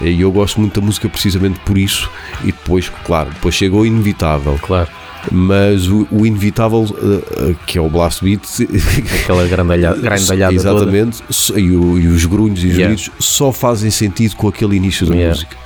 E 0.00 0.20
eu 0.20 0.30
gosto 0.30 0.60
muito 0.60 0.78
da 0.80 0.84
música 0.86 1.08
precisamente 1.08 1.58
por 1.60 1.76
isso, 1.78 2.10
e 2.42 2.46
depois, 2.46 2.88
claro, 3.04 3.30
depois 3.30 3.54
chega 3.54 3.74
o 3.74 3.84
inevitável, 3.86 4.58
Claro. 4.62 4.88
Mas 5.30 5.88
o, 5.88 6.06
o 6.10 6.24
inevitável, 6.26 6.84
ah, 6.98 7.50
ah, 7.50 7.54
que 7.66 7.78
é 7.78 7.80
o 7.80 7.88
blast 7.88 8.24
beat, 8.24 8.42
Aquela 9.22 9.46
grandalhada, 9.46 10.00
grandalhada 10.00 10.54
toda. 10.56 10.70
Exatamente, 10.70 11.22
so- 11.30 11.58
e, 11.58 11.70
o- 11.74 11.98
e 11.98 12.06
os 12.08 12.24
grunhos 12.24 12.62
e 12.62 12.68
os 12.68 12.76
Yeah. 12.76 12.94
gritos 12.94 13.10
só 13.18 13.52
fazem 13.52 13.90
sentido 13.90 14.36
com 14.36 14.48
aquele 14.48 14.76
início 14.76 15.06
da 15.06 15.14
Yeah. 15.14 15.34
música 15.34 15.56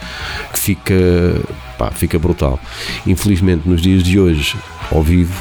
que 0.52 0.58
fica, 0.58 0.94
pá, 1.78 1.90
fica 1.90 2.18
brutal. 2.18 2.58
Infelizmente, 3.06 3.68
nos 3.68 3.80
dias 3.80 4.02
de 4.02 4.18
hoje, 4.18 4.56
ao 4.90 5.02
vivo, 5.02 5.32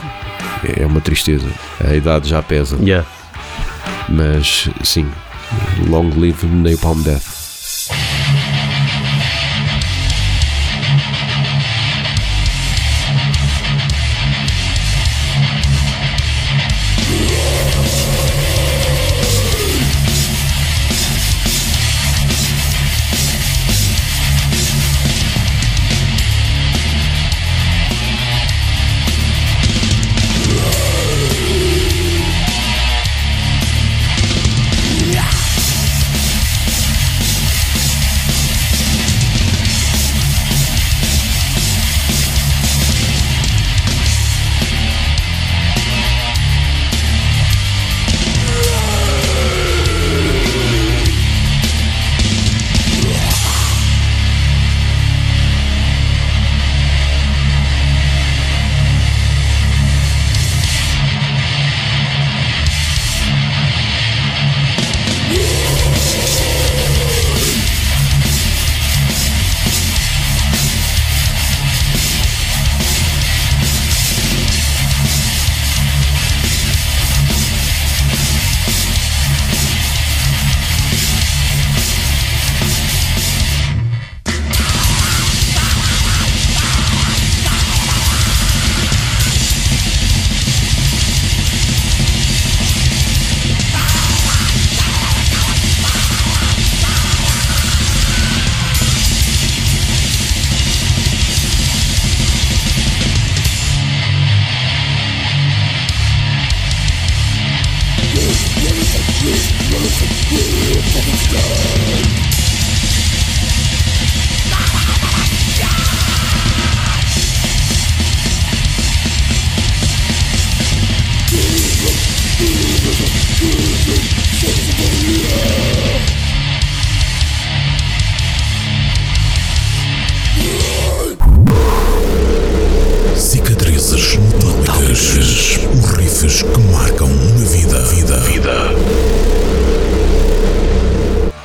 é 0.77 0.85
uma 0.85 1.01
tristeza. 1.01 1.47
A 1.83 1.95
idade 1.95 2.29
já 2.29 2.41
pesa, 2.41 2.77
Yeah. 2.81 3.07
mas 4.09 4.69
sim, 4.83 5.05
long 5.87 6.09
live 6.17 6.45
Napalm 6.47 7.01
Death. 7.01 7.38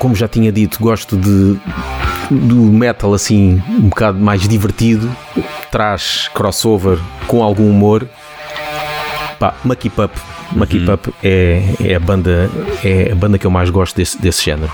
Como 0.05 0.15
já 0.15 0.27
tinha 0.27 0.51
dito, 0.51 0.77
gosto 0.79 1.17
de 1.17 1.57
do 2.29 2.55
metal 2.55 3.11
assim 3.11 3.59
um 3.67 3.89
bocado 3.89 4.19
mais 4.19 4.47
divertido, 4.47 5.09
traz 5.71 6.27
crossover 6.31 6.99
com 7.25 7.41
algum 7.41 7.67
humor. 7.67 8.07
Pá, 9.39 9.55
uma 9.65 9.75
Keep 9.75 9.99
Up, 9.99 10.13
uma 10.51 10.67
Keep 10.67 10.91
Up 10.91 11.11
é, 11.23 11.63
é 11.83 11.95
a 11.95 11.99
banda 11.99 12.51
é 12.83 13.13
a 13.13 13.15
banda 13.15 13.39
que 13.39 13.47
eu 13.47 13.49
mais 13.49 13.71
gosto 13.71 13.95
desse, 13.95 14.21
desse 14.21 14.45
género. 14.45 14.71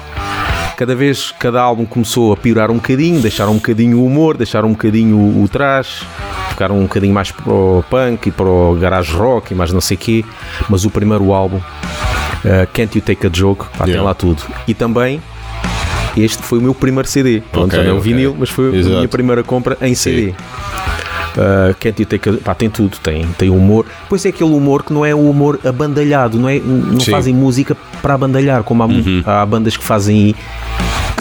Cada 0.75 0.93
vez, 0.95 1.31
cada 1.39 1.61
álbum 1.61 1.85
começou 1.85 2.33
a 2.33 2.35
piorar 2.35 2.69
um 2.69 2.75
bocadinho, 2.75 3.21
deixaram 3.21 3.53
um 3.53 3.55
bocadinho 3.55 3.99
o 3.99 4.05
humor, 4.05 4.35
deixaram 4.35 4.67
um 4.67 4.73
bocadinho 4.73 5.15
o, 5.15 5.43
o 5.43 5.47
trash, 5.47 6.05
ficaram 6.49 6.77
um 6.77 6.83
bocadinho 6.83 7.13
mais 7.13 7.31
para 7.31 7.53
o 7.53 7.85
punk 7.89 8.27
e 8.27 8.31
para 8.33 8.49
o 8.49 8.75
garage 8.75 9.13
rock 9.13 9.53
e 9.53 9.55
mais 9.55 9.71
não 9.71 9.79
sei 9.79 9.95
quê, 9.95 10.25
mas 10.67 10.83
o 10.83 10.89
primeiro 10.89 11.31
álbum, 11.31 11.61
uh, 12.45 12.67
Can't 12.73 12.97
You 12.97 13.03
Take 13.03 13.27
a 13.27 13.29
Joke, 13.31 13.65
pá, 13.77 13.85
tem 13.85 13.93
Yeah. 13.93 14.03
lá 14.07 14.13
tudo. 14.13 14.41
E 14.67 14.73
também 14.73 15.21
este 16.17 16.41
foi 16.43 16.59
o 16.59 16.61
meu 16.61 16.73
primeiro 16.75 17.07
CD. 17.07 17.41
Pronto, 17.51 17.67
Ok, 17.67 17.77
já 17.77 17.83
não 17.83 17.91
é 17.91 17.93
um 17.93 17.99
ok. 17.99 18.11
vinil, 18.13 18.35
mas 18.37 18.49
foi 18.49 18.71
a 18.73 18.75
Exato. 18.77 18.95
minha 18.95 19.07
primeira 19.07 19.43
compra 19.43 19.77
em 19.81 19.95
CD. 19.95 20.33
Uh, 21.33 21.73
Can't 21.79 22.01
You 22.01 22.05
Take 22.05 22.29
a, 22.29 22.33
pá, 22.33 22.53
tem 22.53 22.69
tudo, 22.69 22.97
tem, 23.01 23.25
tem 23.37 23.49
humor. 23.49 23.85
Pois 24.09 24.25
é 24.25 24.29
aquele 24.29 24.49
humor 24.53 24.83
que 24.83 24.91
não 24.91 25.05
é 25.05 25.15
o 25.15 25.29
humor 25.29 25.57
abandalhado, 25.63 26.37
não, 26.37 26.49
é, 26.49 26.59
não 26.59 26.99
Sim. 26.99 27.09
fazem 27.11 27.33
música 27.33 27.77
para 28.01 28.13
abandalhar, 28.15 28.63
como 28.63 28.83
há, 28.83 28.85
Uhum. 28.87 29.23
há 29.25 29.45
bandas 29.45 29.77
que 29.77 29.83
fazem 29.83 30.35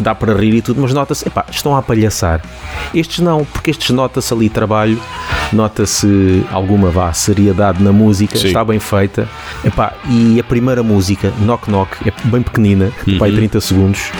dá 0.02 0.14
para 0.14 0.34
rir 0.34 0.54
e 0.54 0.62
tudo, 0.62 0.80
mas 0.80 0.92
nota-se, 0.92 1.26
epá, 1.26 1.44
estão 1.50 1.76
a 1.76 1.82
palhaçar. 1.82 2.40
Estes 2.94 3.20
não, 3.20 3.44
porque 3.44 3.70
estes 3.70 3.90
nota-se 3.90 4.32
ali 4.34 4.48
trabalho, 4.48 5.00
nota-se 5.52 6.44
alguma 6.50 6.90
vá, 6.90 7.12
seriedade 7.12 7.82
na 7.82 7.92
música, 7.92 8.36
Sim. 8.38 8.48
está 8.48 8.64
bem 8.64 8.78
feita. 8.78 9.28
Epá, 9.64 9.92
e 10.08 10.38
a 10.40 10.44
primeira 10.44 10.82
música, 10.82 11.32
Knock 11.40 11.68
Knock, 11.70 11.96
é 12.08 12.12
bem 12.24 12.42
pequenina, 12.42 12.90
Uhum. 13.06 13.18
vai 13.18 13.30
30 13.32 13.60
segundos, 13.60 14.10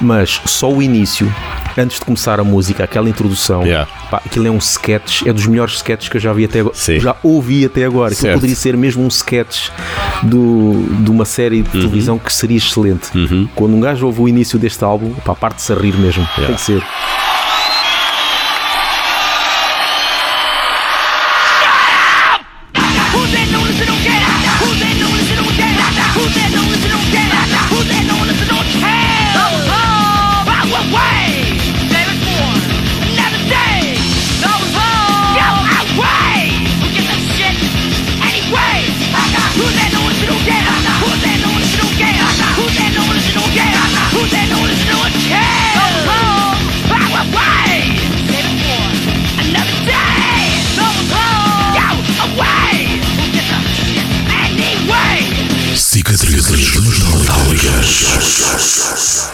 mas 0.00 0.40
só 0.44 0.70
o 0.72 0.82
início, 0.82 1.32
antes 1.78 1.98
de 1.98 2.04
começar 2.04 2.40
a 2.40 2.44
música, 2.44 2.84
aquela 2.84 3.08
introdução, 3.08 3.64
Yeah. 3.64 3.88
pá, 4.10 4.20
aquilo 4.24 4.46
é 4.46 4.50
um 4.50 4.58
sketch, 4.58 5.22
é 5.26 5.32
dos 5.32 5.46
melhores 5.46 5.74
sketches 5.74 6.08
que 6.08 6.16
eu 6.16 6.20
já 6.20 6.32
vi 6.32 6.44
até 6.44 6.60
agora, 6.60 6.74
já 7.00 7.16
ouvi 7.22 7.64
até 7.64 7.84
agora, 7.84 8.14
que 8.14 8.26
poderia 8.32 8.56
ser 8.56 8.76
mesmo 8.76 9.04
um 9.04 9.08
sketch 9.08 9.68
do, 10.22 10.84
de 11.04 11.10
uma 11.10 11.24
série 11.24 11.58
Uhum. 11.58 11.62
de 11.62 11.70
televisão 11.70 12.18
que 12.18 12.32
seria 12.32 12.56
excelente. 12.56 13.08
Quando 13.54 13.74
um 13.74 13.80
gajo 13.80 14.06
ouve 14.06 14.20
o 14.22 14.28
início 14.28 14.58
deste 14.58 14.82
álbum, 14.84 15.12
pá, 15.24 15.34
parte-se 15.34 15.72
a 15.72 15.76
rir 15.76 15.94
mesmo, 15.96 16.26
tem 16.36 16.54
que 16.54 16.60
ser. 16.60 16.82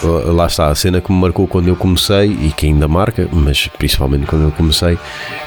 Lá 0.07 0.47
está, 0.47 0.69
a 0.69 0.75
cena 0.75 1.01
que 1.01 1.13
me 1.13 1.21
marcou 1.21 1.47
quando 1.47 1.69
eu 1.69 1.77
comecei 1.77 2.27
e 2.27 2.53
que 2.53 2.67
ainda 2.67 2.87
marca, 2.89 3.29
mas 3.33 3.69
principalmente 3.69 4.27
quando 4.27 4.45
eu 4.45 4.53
comecei, 4.53 4.99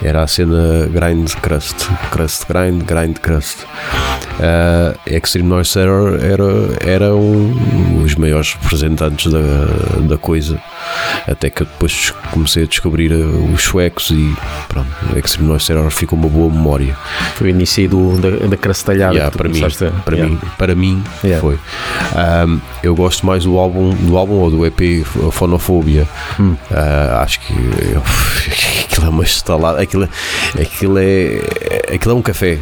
era 0.02 0.24
a 0.24 0.28
cena 0.28 0.88
grind 0.88 1.34
crust, 1.42 1.88
crust 2.12 2.46
grind, 2.48 2.84
grind 2.84 3.18
crust. 3.20 3.66
Uh, 4.40 4.98
Extreme 5.06 5.50
Noise 5.50 5.74
Terror 5.74 6.20
era, 6.22 6.92
era 6.92 7.16
um, 7.16 8.04
os 8.04 8.16
maiores 8.16 8.54
representantes 8.54 9.32
da, 9.32 9.40
da 10.08 10.18
coisa, 10.18 10.62
até 11.28 11.50
que 11.50 11.64
eu 11.64 11.68
depois 11.68 12.14
comecei 12.32 12.64
a 12.64 12.68
descobrir 12.68 13.12
uh, 13.12 13.54
os 13.54 13.62
suecos 13.64 14.10
e 14.12 14.36
pronto, 14.68 14.88
Extreme 15.18 15.48
Noise 15.50 15.68
Terror 15.68 15.90
ficou 15.92 16.18
uma 16.18 16.30
boa 16.30 16.52
memória. 16.52 16.96
Foi 17.36 17.48
o 17.48 17.50
início 17.50 17.88
do, 17.90 18.18
da, 18.18 18.48
da 18.48 18.58
crastalhada. 18.58 19.14
Yeah, 19.16 19.36
para 19.36 19.50
mim, 19.50 19.62
a- 19.64 20.02
para 20.02 20.16
yeah. 20.16 20.34
mim, 20.36 20.40
para 20.58 20.76
mim 20.76 21.04
Yeah. 21.24 21.42
foi. 21.42 21.60
Um, 22.46 22.60
eu 22.84 22.96
gosto 22.96 23.26
mais 23.26 23.44
do 23.44 23.58
álbum, 23.58 23.94
do 23.94 24.18
álbum 24.18 24.36
ou 24.36 24.50
do 24.52 24.66
EP 24.66 25.04
Fonofobia. 25.32 26.08
Hum. 26.40 26.56
Uh, 26.72 27.16
acho 27.22 27.40
que 27.40 27.54
eu, 27.54 28.02
aquilo 28.86 29.06
é 29.06 29.10
uma 29.10 29.24
estalada, 29.24 29.82
aquilo, 29.82 30.08
aquilo 30.60 30.98
é 30.98 31.42
aquilo 31.94 32.14
é 32.14 32.18
um 32.18 32.22
café. 32.22 32.60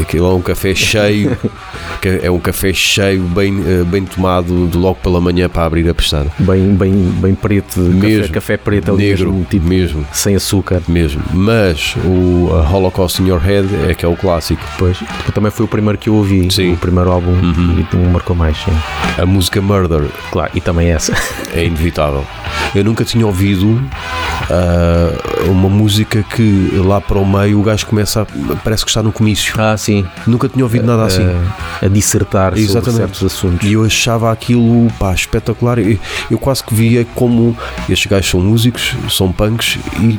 Aquilo 0.00 0.26
é 0.26 0.34
um 0.34 0.42
café 0.42 0.74
cheio, 0.74 1.38
é 2.22 2.28
um 2.28 2.40
café 2.40 2.72
cheio, 2.72 3.22
bem, 3.22 3.62
eh, 3.64 3.84
bem 3.84 4.04
tomado 4.04 4.68
logo 4.76 4.96
pela 4.96 5.20
manhã 5.20 5.48
para 5.48 5.64
abrir 5.64 5.88
a 5.88 5.94
pestana. 5.94 6.28
Bem, 6.40 6.74
bem, 6.74 6.92
bem 6.92 7.32
preto, 7.32 7.80
Mesmo. 7.94 8.20
café, 8.22 8.32
café 8.34 8.56
preto 8.56 8.90
ali 8.92 9.08
Negro, 9.08 9.30
mesmo, 9.32 9.46
tipo, 9.48 9.66
mesmo, 9.66 10.06
sem 10.12 10.34
açúcar. 10.36 10.82
mesmo. 10.88 11.22
Mas 11.32 11.94
o 12.04 12.48
Holocaust 12.72 13.20
in 13.22 13.28
Your 13.28 13.40
Head 13.40 13.68
é 13.88 13.94
que 13.94 14.04
é 14.04 14.08
o 14.08 14.16
clássico. 14.16 14.62
Pois, 14.78 14.98
também 15.34 15.50
foi 15.50 15.64
o 15.64 15.68
primeiro 15.68 15.98
que 15.98 16.08
eu 16.08 16.14
ouvi, 16.14 16.48
Sim. 16.50 16.72
o 16.72 16.76
primeiro 16.76 17.10
álbum 17.10 17.28
Uhum. 17.32 17.84
e 17.92 17.96
me 17.96 18.06
marcou 18.08 18.34
mais, 18.36 18.56
sim. 18.56 18.72
A 19.20 19.26
música 19.26 19.60
Murder 19.60 20.04
Claro, 20.30 20.50
e 20.54 20.60
também 20.60 20.88
essa. 20.90 21.12
é 21.54 21.64
inevitável. 21.64 22.24
Eu 22.74 22.84
nunca 22.84 23.04
tinha 23.04 23.26
ouvido 23.26 23.80
ah, 24.50 25.44
uma 25.46 25.68
música 25.68 26.22
que 26.22 26.70
lá 26.84 27.00
para 27.00 27.18
o 27.18 27.26
meio 27.26 27.60
o 27.60 27.62
gajo 27.62 27.86
começa 27.86 28.22
a, 28.22 28.56
parece 28.56 28.84
que 28.84 28.90
está 28.90 29.02
no 29.02 29.12
comício. 29.12 29.54
Ah, 29.58 29.76
sim. 29.76 30.04
Nunca 30.26 30.48
tinha 30.48 30.64
ouvido 30.64 30.86
nada 30.86 31.04
assim. 31.04 31.22
A, 31.82 31.86
a 31.86 31.88
dissertar 31.88 32.50
sobre 32.52 32.64
Exatamente. 32.64 32.96
certos 32.98 33.24
assuntos. 33.24 33.68
E 33.68 33.72
eu 33.72 33.84
achava 33.84 34.30
aquilo 34.32 34.88
pá, 34.98 35.12
espetacular. 35.14 35.78
Eu, 35.78 35.98
eu 36.30 36.38
quase 36.38 36.62
que 36.62 36.74
via 36.74 37.06
como 37.14 37.56
estes 37.88 38.06
gajos 38.10 38.30
são 38.30 38.40
músicos, 38.40 38.94
são 39.10 39.32
punks 39.32 39.78
e 40.00 40.18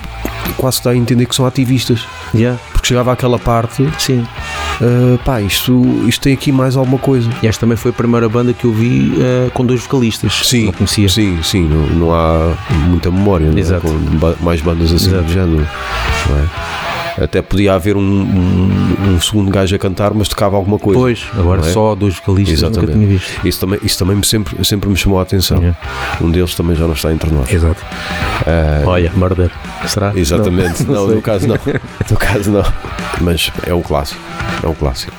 quase 0.57 0.83
dá 0.83 0.91
a 0.91 0.95
entender 0.95 1.25
que 1.25 1.35
são 1.35 1.45
ativistas. 1.45 2.05
Yeah, 2.33 2.59
Porque 2.71 2.87
chegava 2.87 3.11
àquela 3.11 3.39
parte, 3.39 3.87
sim. 3.97 4.25
ah, 4.81 5.17
pá, 5.23 5.41
isto, 5.41 6.03
isto 6.07 6.21
tem 6.21 6.33
aqui 6.33 6.51
mais 6.51 6.75
alguma 6.75 6.97
coisa. 6.99 7.29
E 7.41 7.47
esta 7.47 7.61
também 7.61 7.77
foi 7.77 7.91
a 7.91 7.93
primeira 7.93 8.27
banda 8.29 8.53
que 8.53 8.65
eu 8.65 8.73
vi 8.73 9.13
eh, 9.19 9.49
com 9.53 9.65
dois 9.65 9.81
vocalistas. 9.81 10.41
Não 10.65 10.73
conhecia. 10.73 11.09
Sim, 11.09 11.39
sim, 11.43 11.67
não, 11.67 11.85
não 11.87 12.13
há 12.13 12.55
muita 12.87 13.09
memória 13.11 13.47
não 13.47 13.57
é? 13.57 13.79
Com 13.79 14.43
mais 14.43 14.61
bandas 14.61 14.91
assim 14.91 15.07
Exato. 15.07 15.23
do 15.23 15.31
género. 15.31 15.67
não 16.29 16.37
é? 16.37 16.98
Até 17.17 17.41
podia 17.41 17.73
haver 17.73 17.95
um, 17.97 18.01
um- 18.01 18.95
um 19.15 19.21
segundo 19.21 19.49
gajo 19.51 19.75
a 19.75 19.79
cantar, 19.79 20.13
mas 20.13 20.27
tocava 20.27 20.55
alguma 20.55 20.77
coisa. 20.79 20.99
Pois, 20.99 21.25
agora 21.37 21.61
não 21.61 21.67
é? 21.67 21.71
só 21.71 21.95
dois 21.95 22.15
vocalistas 22.15 22.61
nunca 22.61 22.71
Exatamente. 22.79 22.93
tinha 22.97 23.07
visto. 23.07 23.47
Isso 23.47 23.59
também, 23.59 23.79
isso 23.83 23.99
também 23.99 24.15
me 24.17 24.23
sempre, 24.25 24.65
sempre 24.65 24.89
me 24.89 24.95
chamou 24.95 25.19
a 25.19 25.23
atenção. 25.23 25.57
Yeah. 25.59 25.77
Um 26.21 26.29
deles 26.31 26.53
também 26.55 26.75
já 26.75 26.85
não 26.85 26.93
está 26.93 27.11
entre 27.11 27.29
nós. 27.31 27.51
Exato. 27.51 27.83
Ah, 28.45 28.81
Olha, 28.85 29.11
Murder. 29.15 29.49
Será? 29.87 30.11
exatamente, 30.17 30.83
não, 30.83 31.07
sei. 31.07 31.15
no 31.15 31.21
caso 31.21 31.47
não. 31.47 31.57
No 32.09 32.17
caso 32.17 32.51
não. 32.51 32.63
Mas 33.21 33.51
é 33.67 33.73
um 33.73 33.81
clássico. 33.81 34.19
É 34.63 34.67
um 34.67 34.73
clássico. 34.73 35.11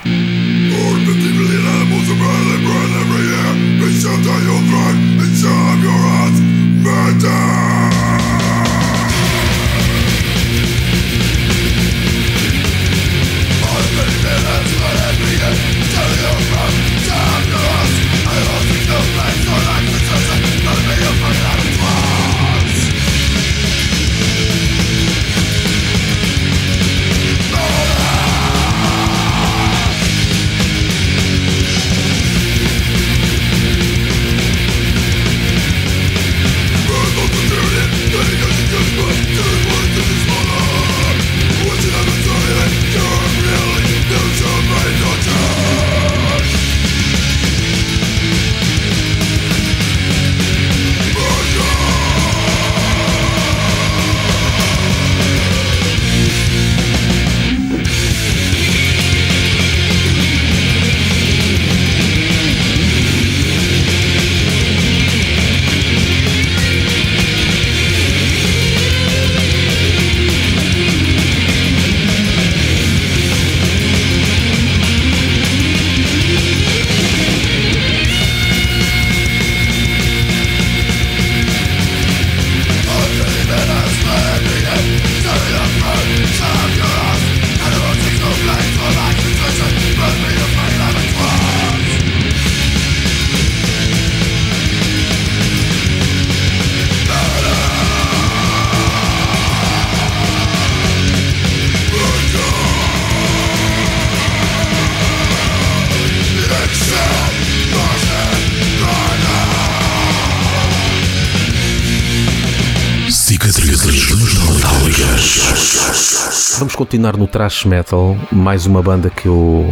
Vamos 116.61 116.77
continuar 116.77 117.17
no 117.17 117.27
thrash 117.27 117.65
metal, 117.65 118.15
mais 118.31 118.67
uma 118.67 118.83
banda 118.83 119.09
que 119.09 119.27
eu 119.27 119.67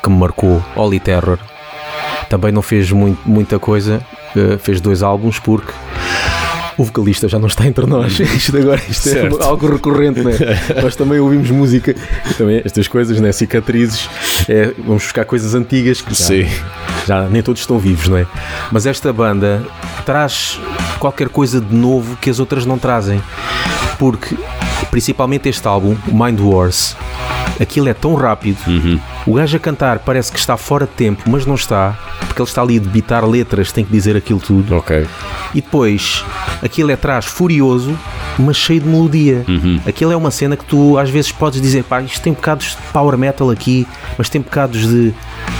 que 0.00 0.08
me 0.08 0.16
marcou, 0.16 0.64
Holy 0.76 1.00
Terror. 1.00 1.38
Também 2.30 2.52
não 2.52 2.62
fez 2.62 2.92
muito- 2.92 3.18
muita 3.28 3.58
coisa, 3.58 4.00
eh, 4.36 4.56
fez 4.58 4.80
dois 4.80 5.02
álbuns 5.02 5.40
porque 5.40 5.72
o 6.76 6.84
vocalista 6.84 7.28
já 7.28 7.36
não 7.40 7.48
está 7.48 7.66
entre 7.66 7.84
nós. 7.84 8.12
Isto 8.20 8.58
agora 8.58 8.80
isto 8.88 9.08
é 9.08 9.28
algo 9.44 9.66
recorrente, 9.72 10.20
né? 10.20 10.30
Nós 10.80 10.94
também 10.94 11.18
ouvimos 11.18 11.50
música, 11.50 11.92
também 12.36 12.62
estas 12.64 12.86
coisas, 12.86 13.18
né? 13.20 13.32
Cicatrizes, 13.32 14.08
é, 14.48 14.72
vamos 14.78 15.02
buscar 15.02 15.24
coisas 15.24 15.52
antigas 15.56 16.00
que 16.00 16.14
já, 16.14 16.48
já 17.08 17.28
nem 17.28 17.42
todos 17.42 17.60
estão 17.62 17.76
vivos, 17.76 18.06
não 18.06 18.16
é? 18.18 18.24
Mas 18.70 18.86
esta 18.86 19.12
banda 19.12 19.66
traz 20.06 20.60
qualquer 21.00 21.28
coisa 21.28 21.60
de 21.60 21.74
novo 21.74 22.16
que 22.20 22.30
as 22.30 22.38
outras 22.38 22.64
não 22.64 22.78
trazem. 22.78 23.20
Porque, 23.98 24.36
principalmente 24.90 25.48
este 25.48 25.66
álbum, 25.66 25.96
Mind 26.06 26.40
Wars, 26.40 26.96
aquilo 27.60 27.88
é 27.88 27.94
tão 27.94 28.14
rápido. 28.14 28.58
O 29.26 29.34
gajo 29.34 29.56
a 29.56 29.60
cantar 29.60 29.98
parece 30.00 30.32
que 30.32 30.38
está 30.38 30.56
fora 30.56 30.86
de 30.86 30.92
tempo, 30.92 31.24
mas 31.26 31.44
não 31.44 31.54
está, 31.54 31.98
porque 32.20 32.40
ele 32.40 32.48
está 32.48 32.62
ali 32.62 32.76
a 32.76 32.80
debitar 32.80 33.28
letras, 33.28 33.72
tem 33.72 33.84
que 33.84 33.92
dizer 33.92 34.16
aquilo 34.16 34.40
tudo. 34.40 34.76
Ok. 34.76 35.06
E 35.54 35.60
depois, 35.60 36.24
aquilo 36.62 36.90
é 36.90 36.96
trás 36.96 37.24
furioso, 37.24 37.98
mas 38.38 38.56
cheio 38.56 38.80
de 38.80 38.88
melodia. 38.88 39.44
Aquilo 39.86 40.12
é 40.12 40.16
uma 40.16 40.30
cena 40.30 40.56
que 40.56 40.64
tu 40.64 40.96
às 40.98 41.10
vezes 41.10 41.32
podes 41.32 41.60
dizer, 41.60 41.84
pá, 41.84 42.00
isto 42.00 42.20
tem 42.20 42.32
bocados 42.32 42.76
de 42.76 42.92
power 42.92 43.18
metal 43.18 43.50
aqui, 43.50 43.86
mas 44.16 44.28
tem 44.28 44.40
bocados 44.40 44.86
de, 44.86 45.14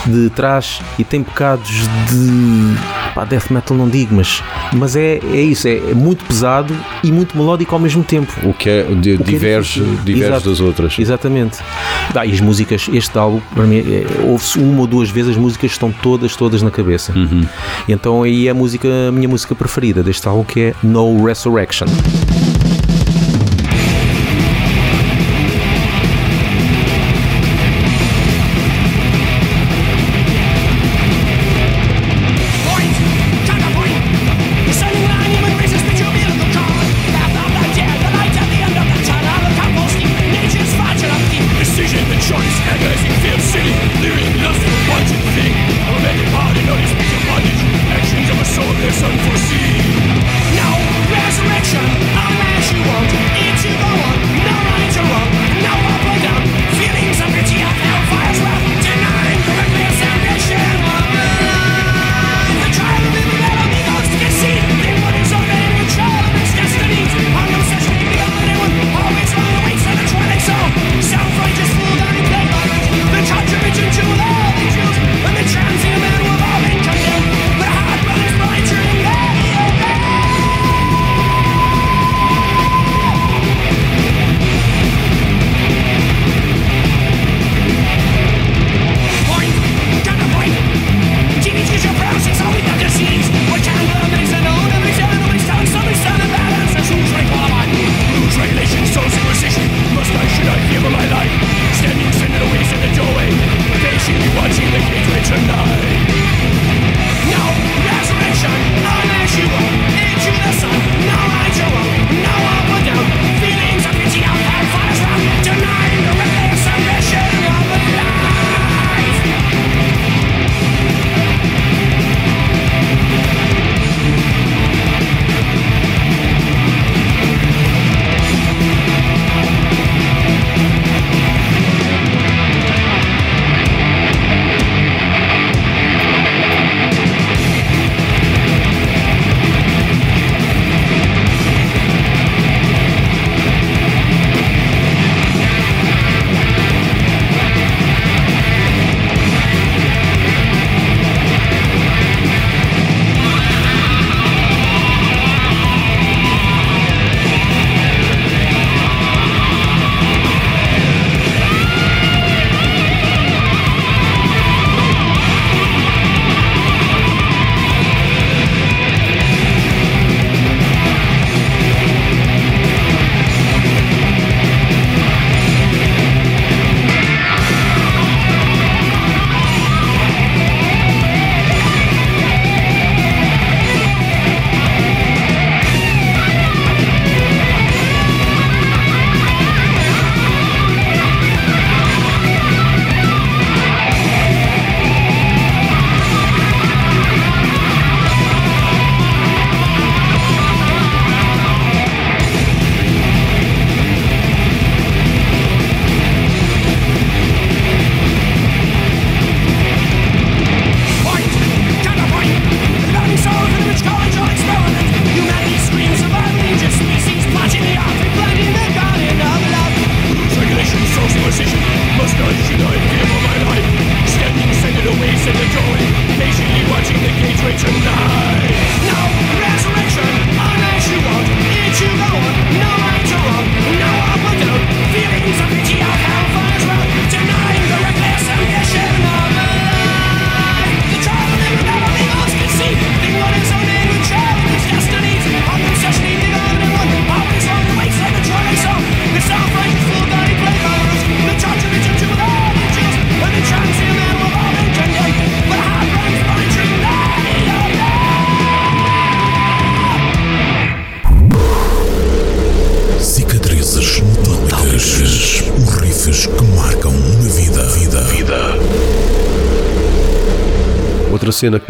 de 0.07 0.31
trás 0.31 0.81
e 0.99 1.05
tem 1.05 1.23
bocados 1.23 1.69
de. 1.69 2.77
pá, 3.15 3.25
death 3.25 3.51
metal 3.51 3.77
não 3.77 3.89
digo, 3.89 4.15
mas, 4.15 4.43
mas 4.73 4.95
é, 4.97 5.19
é 5.33 5.41
isso, 5.41 5.67
é, 5.67 5.77
é 5.77 5.95
muito 5.95 6.25
pesado 6.25 6.75
e 7.03 7.11
muito 7.11 7.37
melódico 7.37 7.75
ao 7.75 7.81
mesmo 7.81 8.05
tempo. 8.05 8.28
O 8.45 8.53
que 8.53 8.69
é, 8.69 8.83
de, 8.83 9.15
O 9.15 9.19
que 9.19 9.23
é 9.23 9.25
diverge, 9.25 9.81
difícil. 9.81 10.05
diverge 10.05 10.33
Exato. 10.33 10.51
das 10.51 10.61
outras. 10.61 10.99
Exatamente. 10.99 11.59
Ah, 12.15 12.25
e 12.27 12.33
as 12.33 12.41
músicas, 12.41 12.89
este 12.93 13.17
álbum, 13.19 13.41
para 13.55 13.65
mim, 13.65 13.79
é, 13.79 14.07
ouve-se 14.25 14.59
uma 14.59 14.81
ou 14.81 14.87
duas 14.87 15.11
vezes, 15.11 15.33
as 15.33 15.37
músicas 15.37 15.71
estão 15.73 15.93
todas, 15.93 16.35
todas 16.37 16.63
na 16.63 16.71
cabeça. 16.71 17.13
E 17.87 17.93
então 17.93 18.23
aí 18.23 18.47
é 18.47 18.51
a 18.51 18.55
música, 18.55 18.89
a 19.09 19.13
minha 19.13 19.29
música 19.29 19.55
preferida 19.55 20.03
deste 20.03 20.27
álbum, 20.29 20.45
que 20.45 20.61
é 20.61 20.75
No 20.83 21.25
Resurrection. 21.25 21.87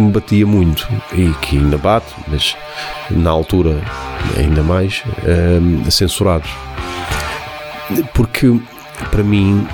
Me 0.08 0.14
batia 0.14 0.46
muito 0.46 0.88
e 1.12 1.30
que 1.42 1.58
ainda 1.58 1.78
bate, 1.78 2.12
mas 2.26 2.56
na 3.10 3.30
altura 3.30 3.80
ainda 4.36 4.62
mais, 4.62 5.02
hum, 5.62 5.88
censurados. 5.90 6.50
Porque 8.14 8.48
para 9.10 9.22
mim, 9.22 9.66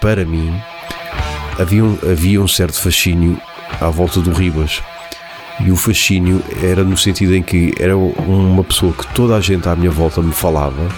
para 0.00 0.24
mim, 0.24 0.54
havia 1.58 1.84
um, 1.84 1.98
havia 2.10 2.40
um 2.40 2.48
certo 2.48 2.80
fascínio 2.80 3.40
à 3.80 3.88
volta 3.90 4.20
do 4.20 4.32
Ribas. 4.32 4.82
E 5.60 5.72
o 5.72 5.76
fascínio 5.76 6.40
era 6.62 6.84
no 6.84 6.96
sentido 6.96 7.34
em 7.34 7.42
que 7.42 7.74
era 7.80 7.96
uma 7.96 8.62
pessoa 8.62 8.92
que 8.92 9.04
toda 9.12 9.34
a 9.34 9.40
gente 9.40 9.68
à 9.68 9.74
minha 9.74 9.90
volta 9.90 10.22
me 10.22 10.32
falava. 10.32 10.88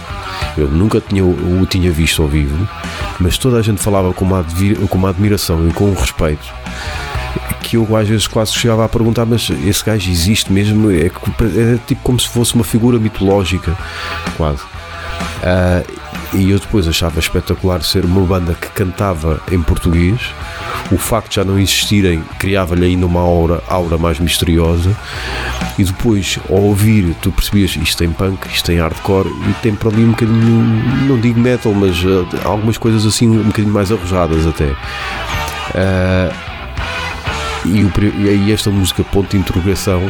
Eu 0.56 0.68
nunca 0.68 1.00
tinha, 1.00 1.24
o 1.24 1.66
tinha 1.66 1.90
visto 1.90 2.20
ao 2.20 2.28
vivo, 2.28 2.68
mas 3.18 3.38
toda 3.38 3.56
a 3.56 3.62
gente 3.62 3.80
falava 3.80 4.12
com 4.12 4.24
uma, 4.24 4.44
com 4.90 4.98
uma 4.98 5.08
admiração 5.08 5.66
e 5.66 5.72
com 5.72 5.86
um 5.86 5.94
respeito 5.94 6.52
que 7.62 7.76
eu 7.76 7.96
às 7.96 8.08
vezes 8.08 8.26
quase 8.26 8.52
chegava 8.52 8.84
a 8.84 8.88
perguntar, 8.88 9.24
mas 9.24 9.50
esse 9.64 9.84
gajo 9.84 10.10
existe 10.10 10.52
mesmo? 10.52 10.90
É, 10.90 11.06
é 11.06 11.78
tipo 11.86 12.02
como 12.02 12.18
se 12.18 12.28
fosse 12.28 12.54
uma 12.54 12.64
figura 12.64 12.98
mitológica, 12.98 13.76
quase. 14.36 14.62
Ah, 15.42 15.82
e 16.32 16.50
eu 16.50 16.58
depois 16.60 16.86
achava 16.86 17.18
espetacular 17.18 17.82
ser 17.82 18.04
uma 18.04 18.20
banda 18.24 18.54
que 18.54 18.68
cantava 18.68 19.40
em 19.50 19.60
português. 19.60 20.20
O 20.92 20.96
facto 20.96 21.30
de 21.30 21.36
já 21.36 21.44
não 21.44 21.58
existirem 21.58 22.22
criava-lhe 22.38 22.86
ainda 22.86 23.06
uma 23.06 23.20
aura, 23.20 23.62
aura 23.68 23.98
mais 23.98 24.18
misteriosa. 24.20 24.96
E 25.78 25.84
depois, 25.84 26.38
ao 26.48 26.56
ouvir, 26.56 27.14
tu 27.20 27.32
percebias 27.32 27.76
isto 27.76 27.98
tem 27.98 28.10
punk, 28.10 28.46
isto 28.48 28.66
tem 28.66 28.78
hardcore 28.78 29.28
e 29.28 29.52
tem 29.62 29.74
para 29.74 29.88
ali 29.88 30.04
um 30.04 30.10
bocadinho, 30.10 30.62
não 31.08 31.18
digo 31.18 31.40
metal, 31.40 31.72
mas 31.72 31.96
ah, 32.04 32.48
algumas 32.48 32.78
coisas 32.78 33.04
assim 33.04 33.28
um 33.28 33.44
bocadinho 33.44 33.74
mais 33.74 33.90
arrojadas 33.90 34.46
até. 34.46 34.72
Ah, 35.74 36.49
e, 37.64 37.82
o 37.84 37.92
e 38.18 38.28
aí 38.28 38.52
esta 38.52 38.70
música 38.70 39.02
ponto 39.04 39.30
de 39.30 39.36
interrogação 39.36 40.02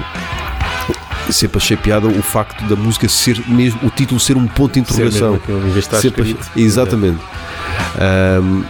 sempre 1.31 1.59
achei 1.59 1.77
piada 1.77 2.07
o 2.09 2.23
facto 2.23 2.63
da 2.65 2.75
música 2.75 3.09
ser 3.09 3.41
mesmo 3.47 3.79
o 3.85 3.91
título 3.91 4.19
ser 4.19 4.37
um 4.37 4.47
ponto 4.47 4.81
de 4.81 4.87
Ser 4.93 5.07
interrogação 5.07 5.41
estar 5.79 5.99
Sempre- 5.99 6.37
exatamente 6.57 7.21
Ahm, 7.99 8.63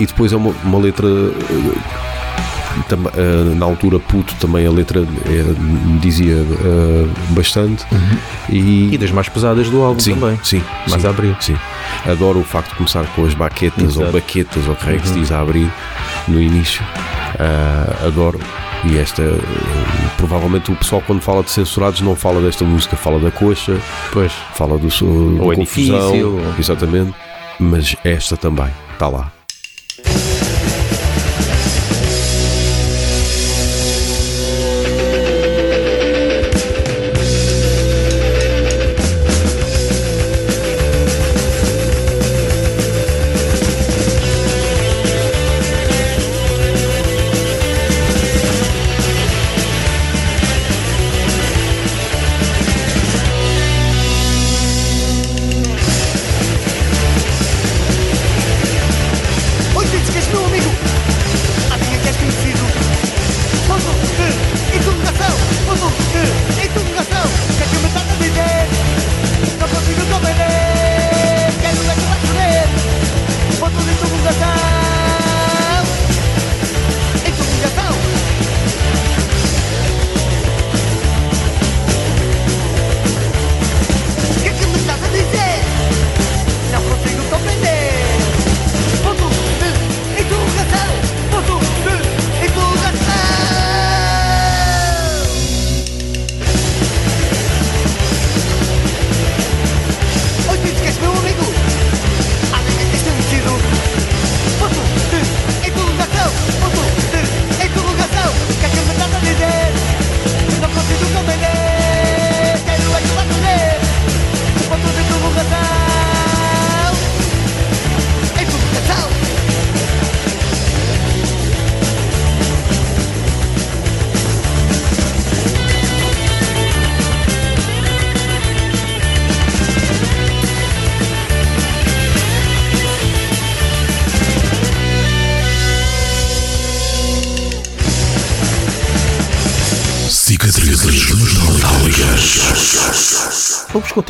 e 0.00 0.06
depois 0.06 0.32
é 0.32 0.36
uma, 0.36 0.50
uma 0.64 0.78
letra 0.78 1.06
eh, 1.06 2.82
tam- 2.88 3.10
eh, 3.16 3.54
na 3.54 3.64
altura 3.66 3.98
puto 4.00 4.34
também 4.36 4.66
a 4.66 4.70
letra 4.70 5.00
me 5.02 5.98
dizia 6.00 6.34
eh, 6.36 7.06
bastante 7.30 7.84
E 8.48 8.96
das 8.98 9.10
mais 9.12 9.28
pesadas 9.28 9.68
do 9.68 9.80
álbum 9.82 10.00
sim, 10.00 10.14
também. 10.14 10.38
sim, 10.42 10.62
Mais 10.88 11.00
sim, 11.02 11.06
a 11.06 11.10
abrir. 11.10 11.36
sim. 11.40 11.56
Adoro 12.10 12.40
o 12.40 12.44
facto 12.44 12.70
de 12.70 12.76
começar 12.76 13.04
com 13.14 13.24
as 13.24 13.34
baquetas 13.34 13.96
ou 13.96 14.02
Exato. 14.02 14.12
baquetas 14.12 14.66
ou 14.68 14.74
que 14.74 15.06
se 15.08 15.14
diz 15.14 15.30
a 15.30 15.40
abrir 15.40 15.70
no 16.26 16.40
início. 16.40 16.82
Ah, 17.38 18.06
adoro. 18.06 18.38
E 18.84 18.98
esta, 18.98 19.22
eh, 19.22 19.38
provavelmente 20.16 20.72
o 20.72 20.76
pessoal 20.76 21.02
quando 21.06 21.20
fala 21.20 21.42
de 21.42 21.50
censurados 21.50 22.00
não 22.00 22.16
fala 22.16 22.40
desta 22.40 22.64
música, 22.64 22.96
fala 22.96 23.18
da 23.20 23.30
coxa, 23.30 23.76
Pois. 24.12 24.32
fala 24.54 24.78
do, 24.78 24.90
so- 24.90 25.04
Ou 25.06 25.50
da 25.50 25.54
confusão, 25.56 26.14
edifício, 26.14 26.54
exatamente. 26.58 27.14
Mas 27.58 27.94
esta 28.02 28.36
também 28.38 28.68
está 28.94 29.08
lá. 29.08 29.30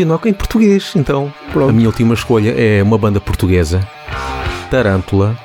Com 0.05 0.29
em 0.29 0.33
português, 0.33 0.93
então. 0.97 1.33
A 1.55 1.73
minha 1.73 1.87
última 1.87 2.15
escolha 2.15 2.55
é 2.57 2.83
uma 2.83 2.99
banda 2.99 3.21
portuguesa, 3.21 3.87
Tarântula. 4.71 5.37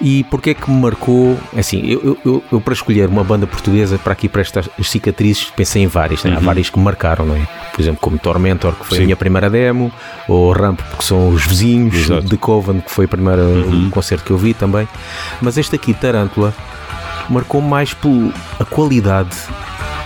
E 0.00 0.22
porquê 0.24 0.50
é 0.50 0.54
que 0.54 0.70
me 0.70 0.80
marcou? 0.80 1.36
Assim, 1.56 1.84
eu, 1.84 2.00
eu, 2.04 2.18
eu, 2.24 2.44
eu 2.52 2.60
para 2.60 2.72
escolher 2.72 3.08
uma 3.08 3.24
banda 3.24 3.46
portuguesa 3.46 3.98
para 3.98 4.12
aqui 4.12 4.28
para 4.28 4.42
estas 4.42 4.68
cicatrizes 4.80 5.50
pensei 5.56 5.82
em 5.82 5.86
várias, 5.88 6.22
né? 6.22 6.36
há 6.36 6.38
várias 6.38 6.70
que 6.70 6.78
me 6.78 6.84
marcaram, 6.84 7.26
não 7.26 7.34
é? 7.34 7.48
Por 7.72 7.80
exemplo, 7.80 8.00
como 8.00 8.16
Tormentor, 8.16 8.74
que 8.74 8.86
foi 8.86 8.98
a 8.98 9.00
Sim. 9.00 9.04
minha 9.06 9.16
primeira 9.16 9.50
demo, 9.50 9.92
ou 10.28 10.52
Ramp, 10.52 10.80
porque 10.90 11.04
são 11.04 11.30
os 11.30 11.44
vizinhos, 11.44 11.96
Exato. 11.96 12.28
The 12.28 12.36
Coven, 12.36 12.80
que 12.80 12.90
foi 12.90 13.06
o 13.06 13.08
primeiro 13.08 13.42
concerto 13.90 14.24
que 14.24 14.30
eu 14.30 14.38
vi 14.38 14.54
também. 14.54 14.86
Mas 15.40 15.58
este 15.58 15.74
aqui, 15.74 15.92
Tarântula, 15.92 16.54
marcou 17.28 17.60
mais 17.60 17.92
pela 17.92 18.32
qualidade 18.70 19.36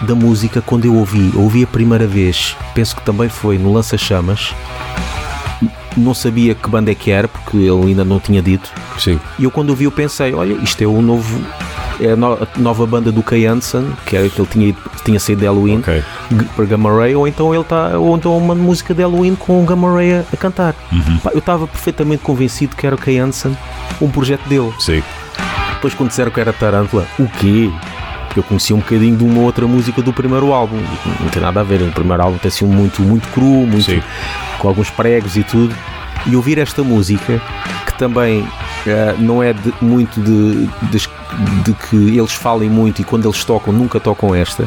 da 0.03 0.15
música 0.15 0.61
quando 0.61 0.85
eu 0.85 0.95
ouvi. 0.95 1.31
Eu 1.35 1.41
ouvi 1.43 1.63
a 1.65 1.67
primeira 1.67 2.07
vez, 2.07 2.57
penso 2.75 2.95
que 2.97 3.03
também 3.03 3.29
foi 3.29 3.59
no 3.59 3.73
Lança 3.73 3.97
Chamas. 3.99 4.55
Não 5.97 6.15
sabia 6.15 6.55
que 6.55 6.69
banda 6.71 6.91
é 6.91 6.95
que 6.95 7.11
era, 7.11 7.29
porque 7.29 7.57
ele 7.59 7.89
ainda 7.89 8.05
não 8.05 8.19
tinha 8.19 8.41
dito. 8.41 8.71
Sim. 8.99 9.21
E 9.39 9.45
eu 9.45 9.51
quando 9.51 9.71
ouvi 9.71 9.85
eu 9.85 9.93
pensei, 9.93 10.33
olha, 10.33 10.55
isto 10.55 10.83
é 10.83 10.87
o 10.87 11.03
novo. 11.03 11.41
É 12.01 12.13
a, 12.13 12.17
no- 12.17 12.33
a 12.33 12.49
nova 12.59 12.87
banda 12.87 13.13
do 13.13 13.23
Kay 13.23 13.47
Hansen, 13.47 13.93
que 14.07 14.17
era 14.17 14.27
que 14.29 14.41
ele 14.41 14.49
tinha, 14.51 14.75
tinha 15.05 15.21
saído 15.21 15.41
de 15.41 15.47
Halloween 15.47 15.79
Ok. 15.81 16.03
g- 16.31 16.45
para 16.57 16.65
Gamma 16.65 16.91
Ray, 16.91 17.15
ou 17.15 17.29
então 17.29 17.55
ele 17.55 17.63
tá, 17.63 17.91
ou 17.99 18.17
então 18.17 18.37
uma 18.37 18.55
música 18.55 18.95
de 18.95 19.03
Halloween 19.03 19.35
com 19.35 19.63
o 19.63 19.67
Gamma 19.67 19.93
Ray 19.95 20.15
a, 20.15 20.25
a 20.33 20.37
cantar. 20.37 20.75
Pá, 21.23 21.31
eu 21.33 21.39
estava 21.41 21.67
perfeitamente 21.67 22.23
convencido 22.23 22.75
que 22.75 22.87
era 22.87 22.97
o 22.97 22.99
Kay 22.99 23.19
Hansen, 23.19 23.57
um 24.01 24.09
projeto 24.11 24.49
dele. 24.49 24.73
Sim. 24.81 25.03
Depois 25.75 25.93
quando 25.95 26.09
disseram 26.09 26.31
que 26.31 26.41
era 26.41 26.53
Tarântula, 26.55 27.07
o 27.19 27.27
quê? 27.29 27.71
Porque 28.33 28.41
eu 28.41 28.45
conhecia 28.45 28.74
um 28.74 28.78
bocadinho 28.78 29.14
de 29.14 29.24
uma 29.24 29.43
outra 29.43 29.66
música 29.66 30.01
do 30.01 30.11
primeiro 30.11 30.55
álbum. 30.55 30.78
e 30.78 31.22
Não 31.22 31.28
tem 31.28 31.43
nada 31.43 31.61
a 31.61 31.62
ver. 31.62 31.83
O 31.83 31.93
primeiro 31.93 32.22
álbum 32.22 32.39
tem 32.39 32.51
sido 32.51 32.72
muito, 32.72 33.03
muito 33.03 33.28
cru, 33.28 33.45
muito, 33.66 33.83
Sim. 33.83 34.03
com 34.59 34.68
alguns 34.68 34.89
pregos 34.89 35.37
e 35.37 35.43
tudo. 35.43 35.74
E 36.24 36.35
ouvir 36.35 36.57
esta 36.57 36.83
música, 36.83 37.43
que 37.85 37.93
também 37.99 38.47
eh, 38.87 39.14
não 39.18 39.43
é 39.43 39.53
de- 39.53 39.74
muito 39.83 40.18
de, 40.20 40.66
de, 40.91 41.09
de 41.64 41.72
que 41.74 42.16
eles 42.16 42.33
falem 42.33 42.70
muito 42.70 43.03
e 43.03 43.05
quando 43.05 43.26
eles 43.28 43.45
tocam, 43.45 43.70
nunca 43.72 43.99
tocam 44.01 44.35
esta, 44.35 44.66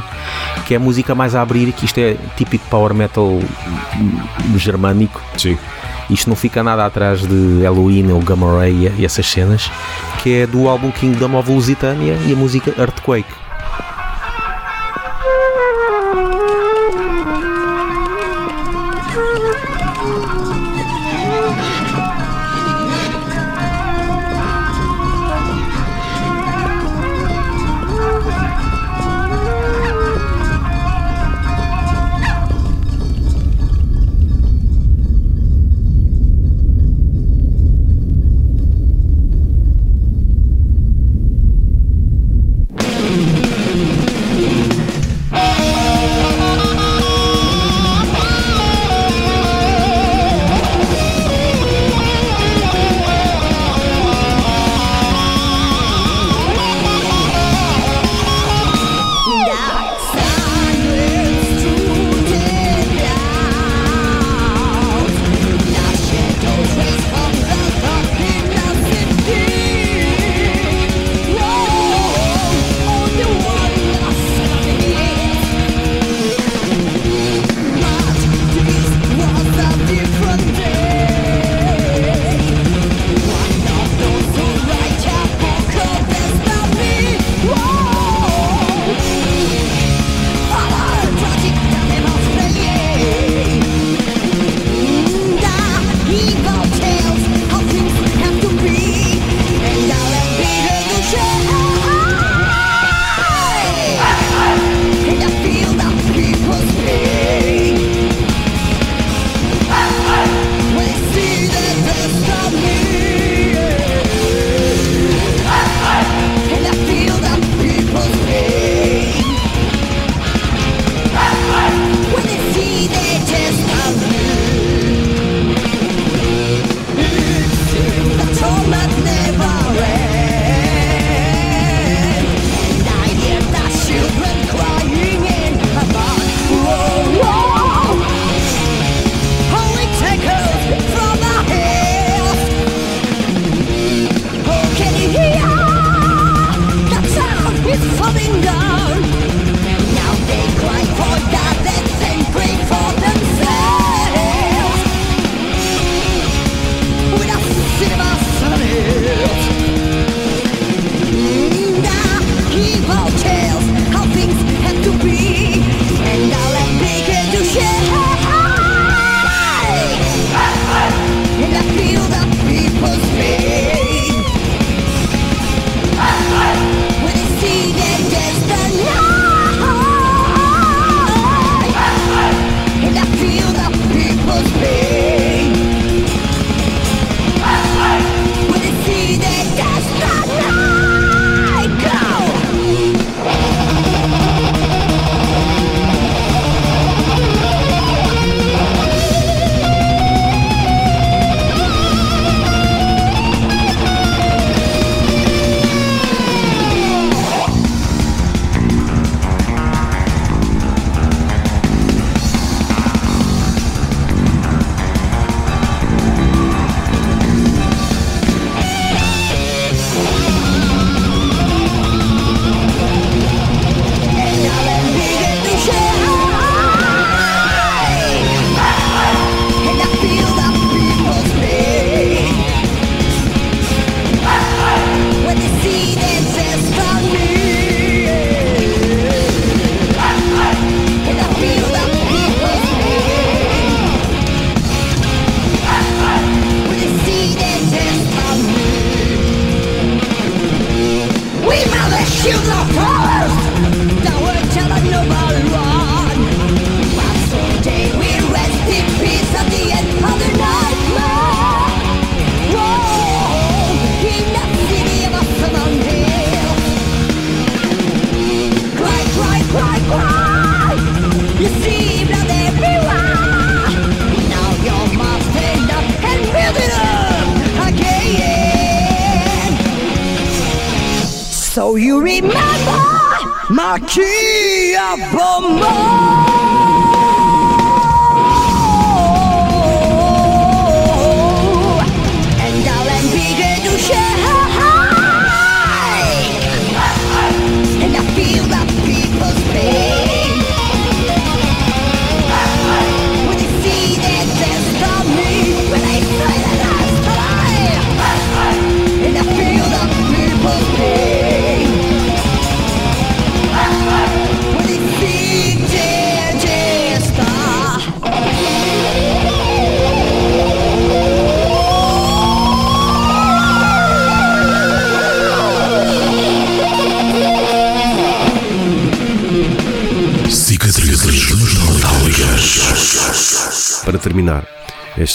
que 0.68 0.74
é 0.74 0.78
a 0.78 0.80
música 0.80 1.16
mais 1.16 1.34
a 1.34 1.42
abrir, 1.42 1.72
que 1.72 1.86
isto 1.86 1.98
é 1.98 2.18
típico 2.36 2.68
power 2.70 2.94
metal 2.94 3.40
germânico. 4.58 5.22
Sim. 5.38 5.58
Isto 6.10 6.30
não 6.30 6.36
fica 6.36 6.62
nada 6.62 6.86
atrás 6.86 7.22
de 7.22 7.62
Halloween 7.64 8.12
ou 8.12 8.20
Gamma 8.22 8.60
Ray 8.60 8.92
e- 9.00 9.06
essas 9.06 9.26
cenas, 9.26 9.72
que 10.22 10.42
é 10.42 10.48
do 10.48 10.68
álbum 10.68 10.92
Kingdom 10.92 11.36
of 11.40 11.50
Lusitania 11.50 12.16
e 12.28 12.34
a 12.34 12.36
música 12.36 12.74
Earthquake. 12.78 13.26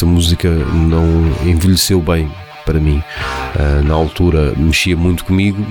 Esta 0.01 0.07
música 0.07 0.49
não 0.49 1.05
envelheceu 1.45 2.01
bem 2.01 2.33
para 2.65 2.81
mim. 2.81 3.03
Ah, 3.55 3.83
na 3.83 3.93
altura 3.93 4.55
mexia 4.57 4.97
muito 4.97 5.27
comigo 5.27 5.63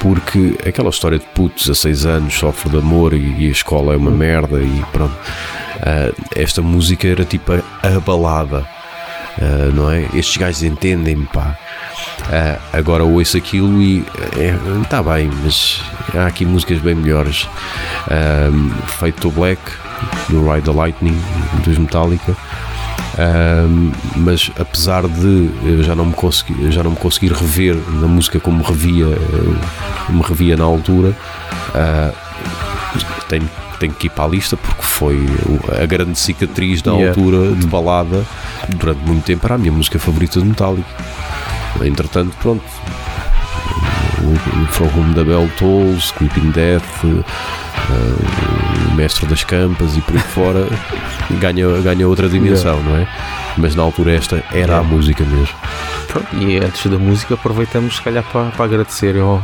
porque 0.00 0.58
aquela 0.66 0.90
história 0.90 1.20
de 1.20 1.26
putos 1.26 1.70
a 1.70 1.74
6 1.74 2.04
anos 2.04 2.34
sofre 2.34 2.68
de 2.68 2.78
amor 2.78 3.12
e, 3.12 3.44
e 3.44 3.46
a 3.46 3.52
escola 3.52 3.94
é 3.94 3.96
uma 3.96 4.10
merda 4.10 4.60
e 4.60 4.84
pronto. 4.90 5.16
Ah, 5.82 6.12
esta 6.34 6.60
música 6.60 7.06
era 7.06 7.24
tipo 7.24 7.52
a, 7.52 8.00
balada, 8.00 8.66
ah, 9.40 9.70
não 9.72 9.88
é? 9.88 10.00
Estes 10.14 10.36
gajos 10.36 10.64
entendem-me, 10.64 11.26
pá. 11.26 11.56
Agora 12.72 13.04
ouço 13.04 13.36
aquilo 13.36 13.80
e 13.80 14.04
está 14.82 15.00
bem, 15.00 15.30
mas 15.44 15.80
há 16.12 16.26
aqui 16.26 16.44
músicas 16.44 16.78
bem 16.78 16.96
melhores. 16.96 17.48
Fate 18.98 19.20
to 19.20 19.30
Black, 19.30 19.60
do 20.28 20.50
Ride 20.50 20.64
the 20.64 20.72
Lightning, 20.72 21.16
dos 21.64 21.78
Metallica. 21.78 22.36
Um, 23.18 23.92
mas 24.16 24.50
apesar 24.58 25.06
de 25.06 25.50
eu 25.64 25.82
já 25.82 25.94
não 25.94 26.06
me 26.06 26.12
conseguir, 26.14 26.70
já 26.70 26.82
não 26.82 26.92
me 26.92 26.96
conseguir 26.96 27.32
rever 27.32 27.76
na 28.00 28.06
música 28.06 28.38
como 28.40 28.62
revia, 28.62 29.06
eh, 29.06 30.12
me 30.12 30.22
revia 30.22 30.56
na 30.56 30.64
altura, 30.64 31.14
ah, 31.74 32.12
tenho, 33.28 33.48
tenho 33.78 33.92
que 33.92 34.06
ir 34.06 34.10
para 34.10 34.24
a 34.24 34.28
lista 34.28 34.56
porque 34.56 34.82
foi 34.82 35.26
a 35.82 35.86
grande 35.86 36.18
cicatriz 36.18 36.82
da 36.82 36.92
Yeah. 36.92 37.10
altura 37.10 37.54
de 37.54 37.66
balada 37.66 38.24
durante 38.68 39.00
muito 39.06 39.24
tempo 39.24 39.44
era 39.46 39.56
a 39.56 39.58
minha 39.58 39.72
música 39.72 39.98
favorita 39.98 40.40
de 40.40 40.46
Metallica. 40.46 40.88
Entretanto, 41.82 42.34
pronto, 42.40 42.64
From 44.70 44.88
Whom 44.96 45.14
the 45.14 45.24
Bell 45.24 45.48
Tolls, 45.58 46.12
Creeping 46.12 46.50
Death, 46.50 46.84
o 47.04 48.94
Mestre 48.94 49.26
das 49.26 49.44
Campas 49.44 49.96
e 49.96 50.00
por 50.00 50.14
aí 50.14 50.22
fora 50.22 50.66
ganha, 51.38 51.66
ganha 51.82 52.08
outra 52.08 52.28
dimensão, 52.28 52.82
não 52.82 52.96
é? 52.96 53.06
Mas 53.56 53.74
na 53.74 53.82
altura 53.82 54.12
esta 54.14 54.42
era 54.52 54.78
a 54.78 54.82
música 54.82 55.24
mesmo. 55.24 55.54
E 56.40 56.56
antes 56.58 56.90
da 56.90 56.98
música 56.98 57.34
aproveitamos 57.34 57.96
se 57.96 58.02
calhar 58.02 58.24
para, 58.24 58.46
para 58.50 58.64
agradecer 58.64 59.16
ao, 59.18 59.42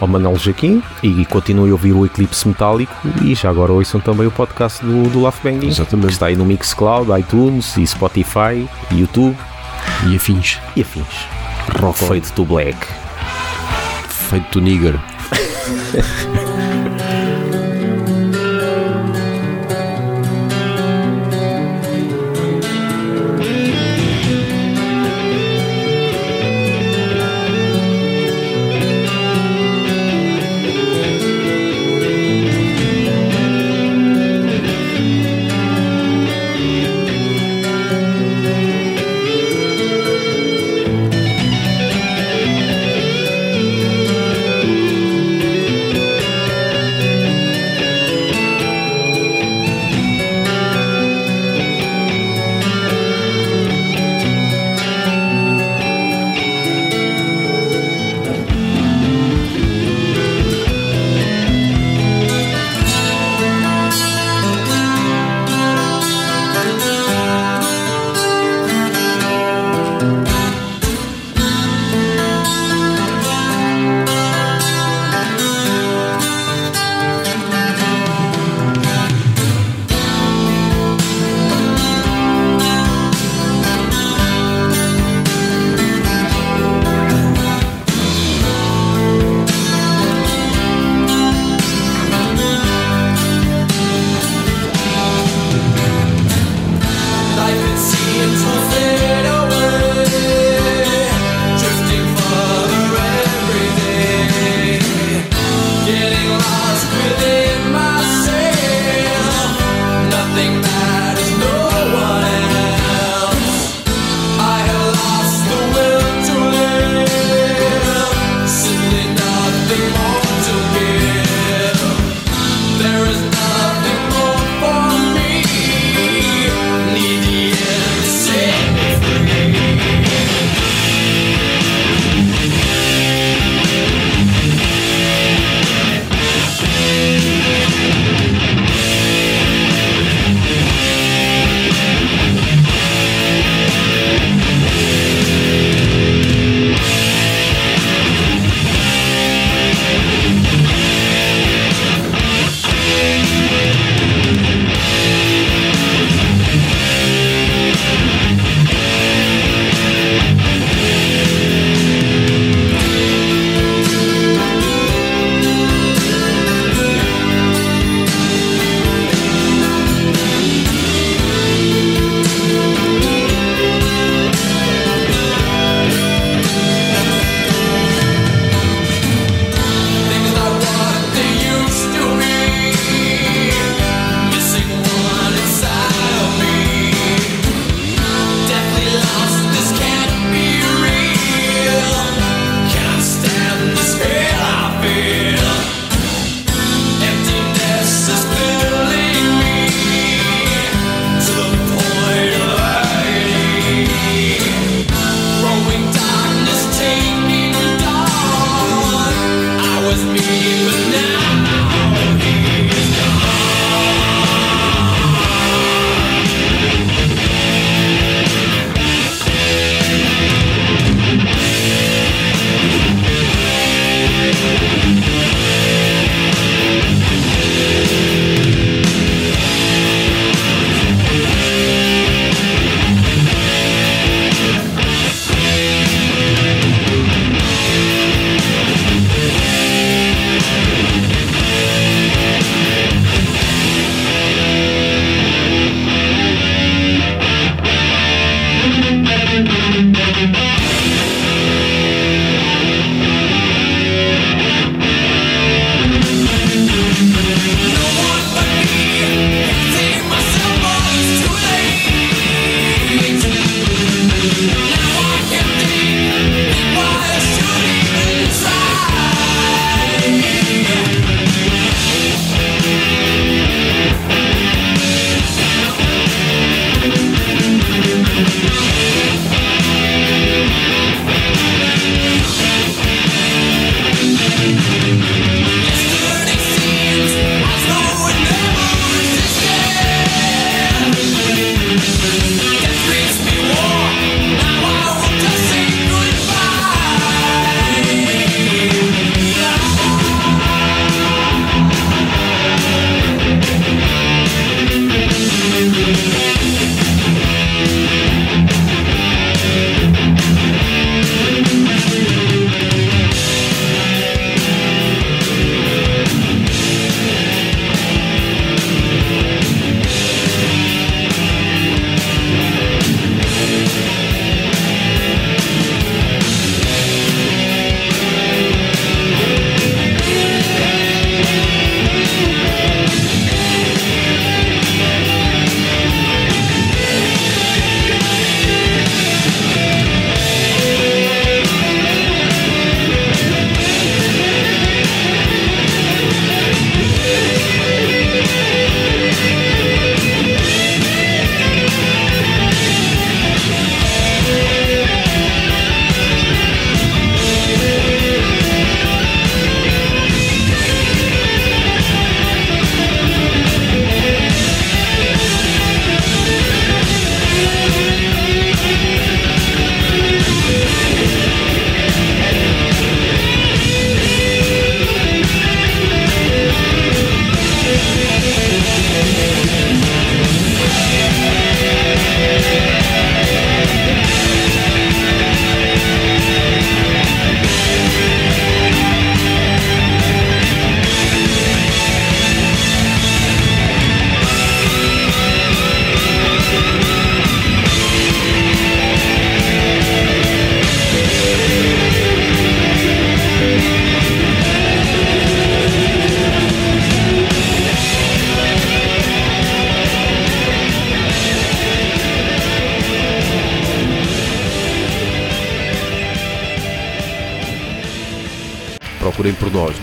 ao 0.00 0.08
Manuel 0.08 0.36
Jaquim 0.36 0.82
e 1.02 1.24
continuem 1.26 1.70
a 1.70 1.74
ouvir 1.74 1.92
o 1.92 2.04
Eclipse 2.04 2.46
Metálico 2.48 2.92
e 3.22 3.34
já 3.34 3.50
agora 3.50 3.72
ouçam 3.72 4.00
também 4.00 4.26
o 4.26 4.30
podcast 4.30 4.84
do, 4.84 5.08
do 5.10 5.20
Laugh 5.22 5.36
Banging 5.44 5.68
Exatamente. 5.68 6.06
que 6.08 6.12
está 6.12 6.26
aí 6.26 6.36
no 6.36 6.44
Mixcloud, 6.44 7.10
iTunes 7.20 7.76
e 7.76 7.86
Spotify, 7.86 8.68
YouTube 8.90 9.36
E 10.08 10.16
afins. 10.16 10.58
e 10.74 10.82
afins. 10.82 11.26
Rock 11.80 12.00
Fade 12.00 12.32
to 12.32 12.44
Black. 12.44 12.76
Feito 14.08 14.60
nigger. 14.60 14.98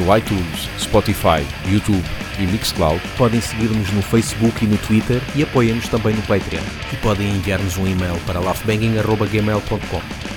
no 0.09 0.17
iTunes, 0.17 0.67
Spotify, 0.79 1.45
YouTube 1.67 2.03
e 2.39 2.47
Mixcloud. 2.47 2.99
Podem 3.17 3.39
seguir-nos 3.39 3.91
no 3.91 4.01
Facebook 4.01 4.65
e 4.65 4.67
no 4.67 4.77
Twitter 4.77 5.21
e 5.35 5.43
apoiem-nos 5.43 5.87
também 5.87 6.15
no 6.15 6.21
Patreon. 6.23 6.63
E 6.91 6.95
podem 6.97 7.29
enviar-nos 7.29 7.77
um 7.77 7.87
e-mail 7.87 8.17
para 8.25 8.39
laughbanging.gmail.com. 8.39 10.28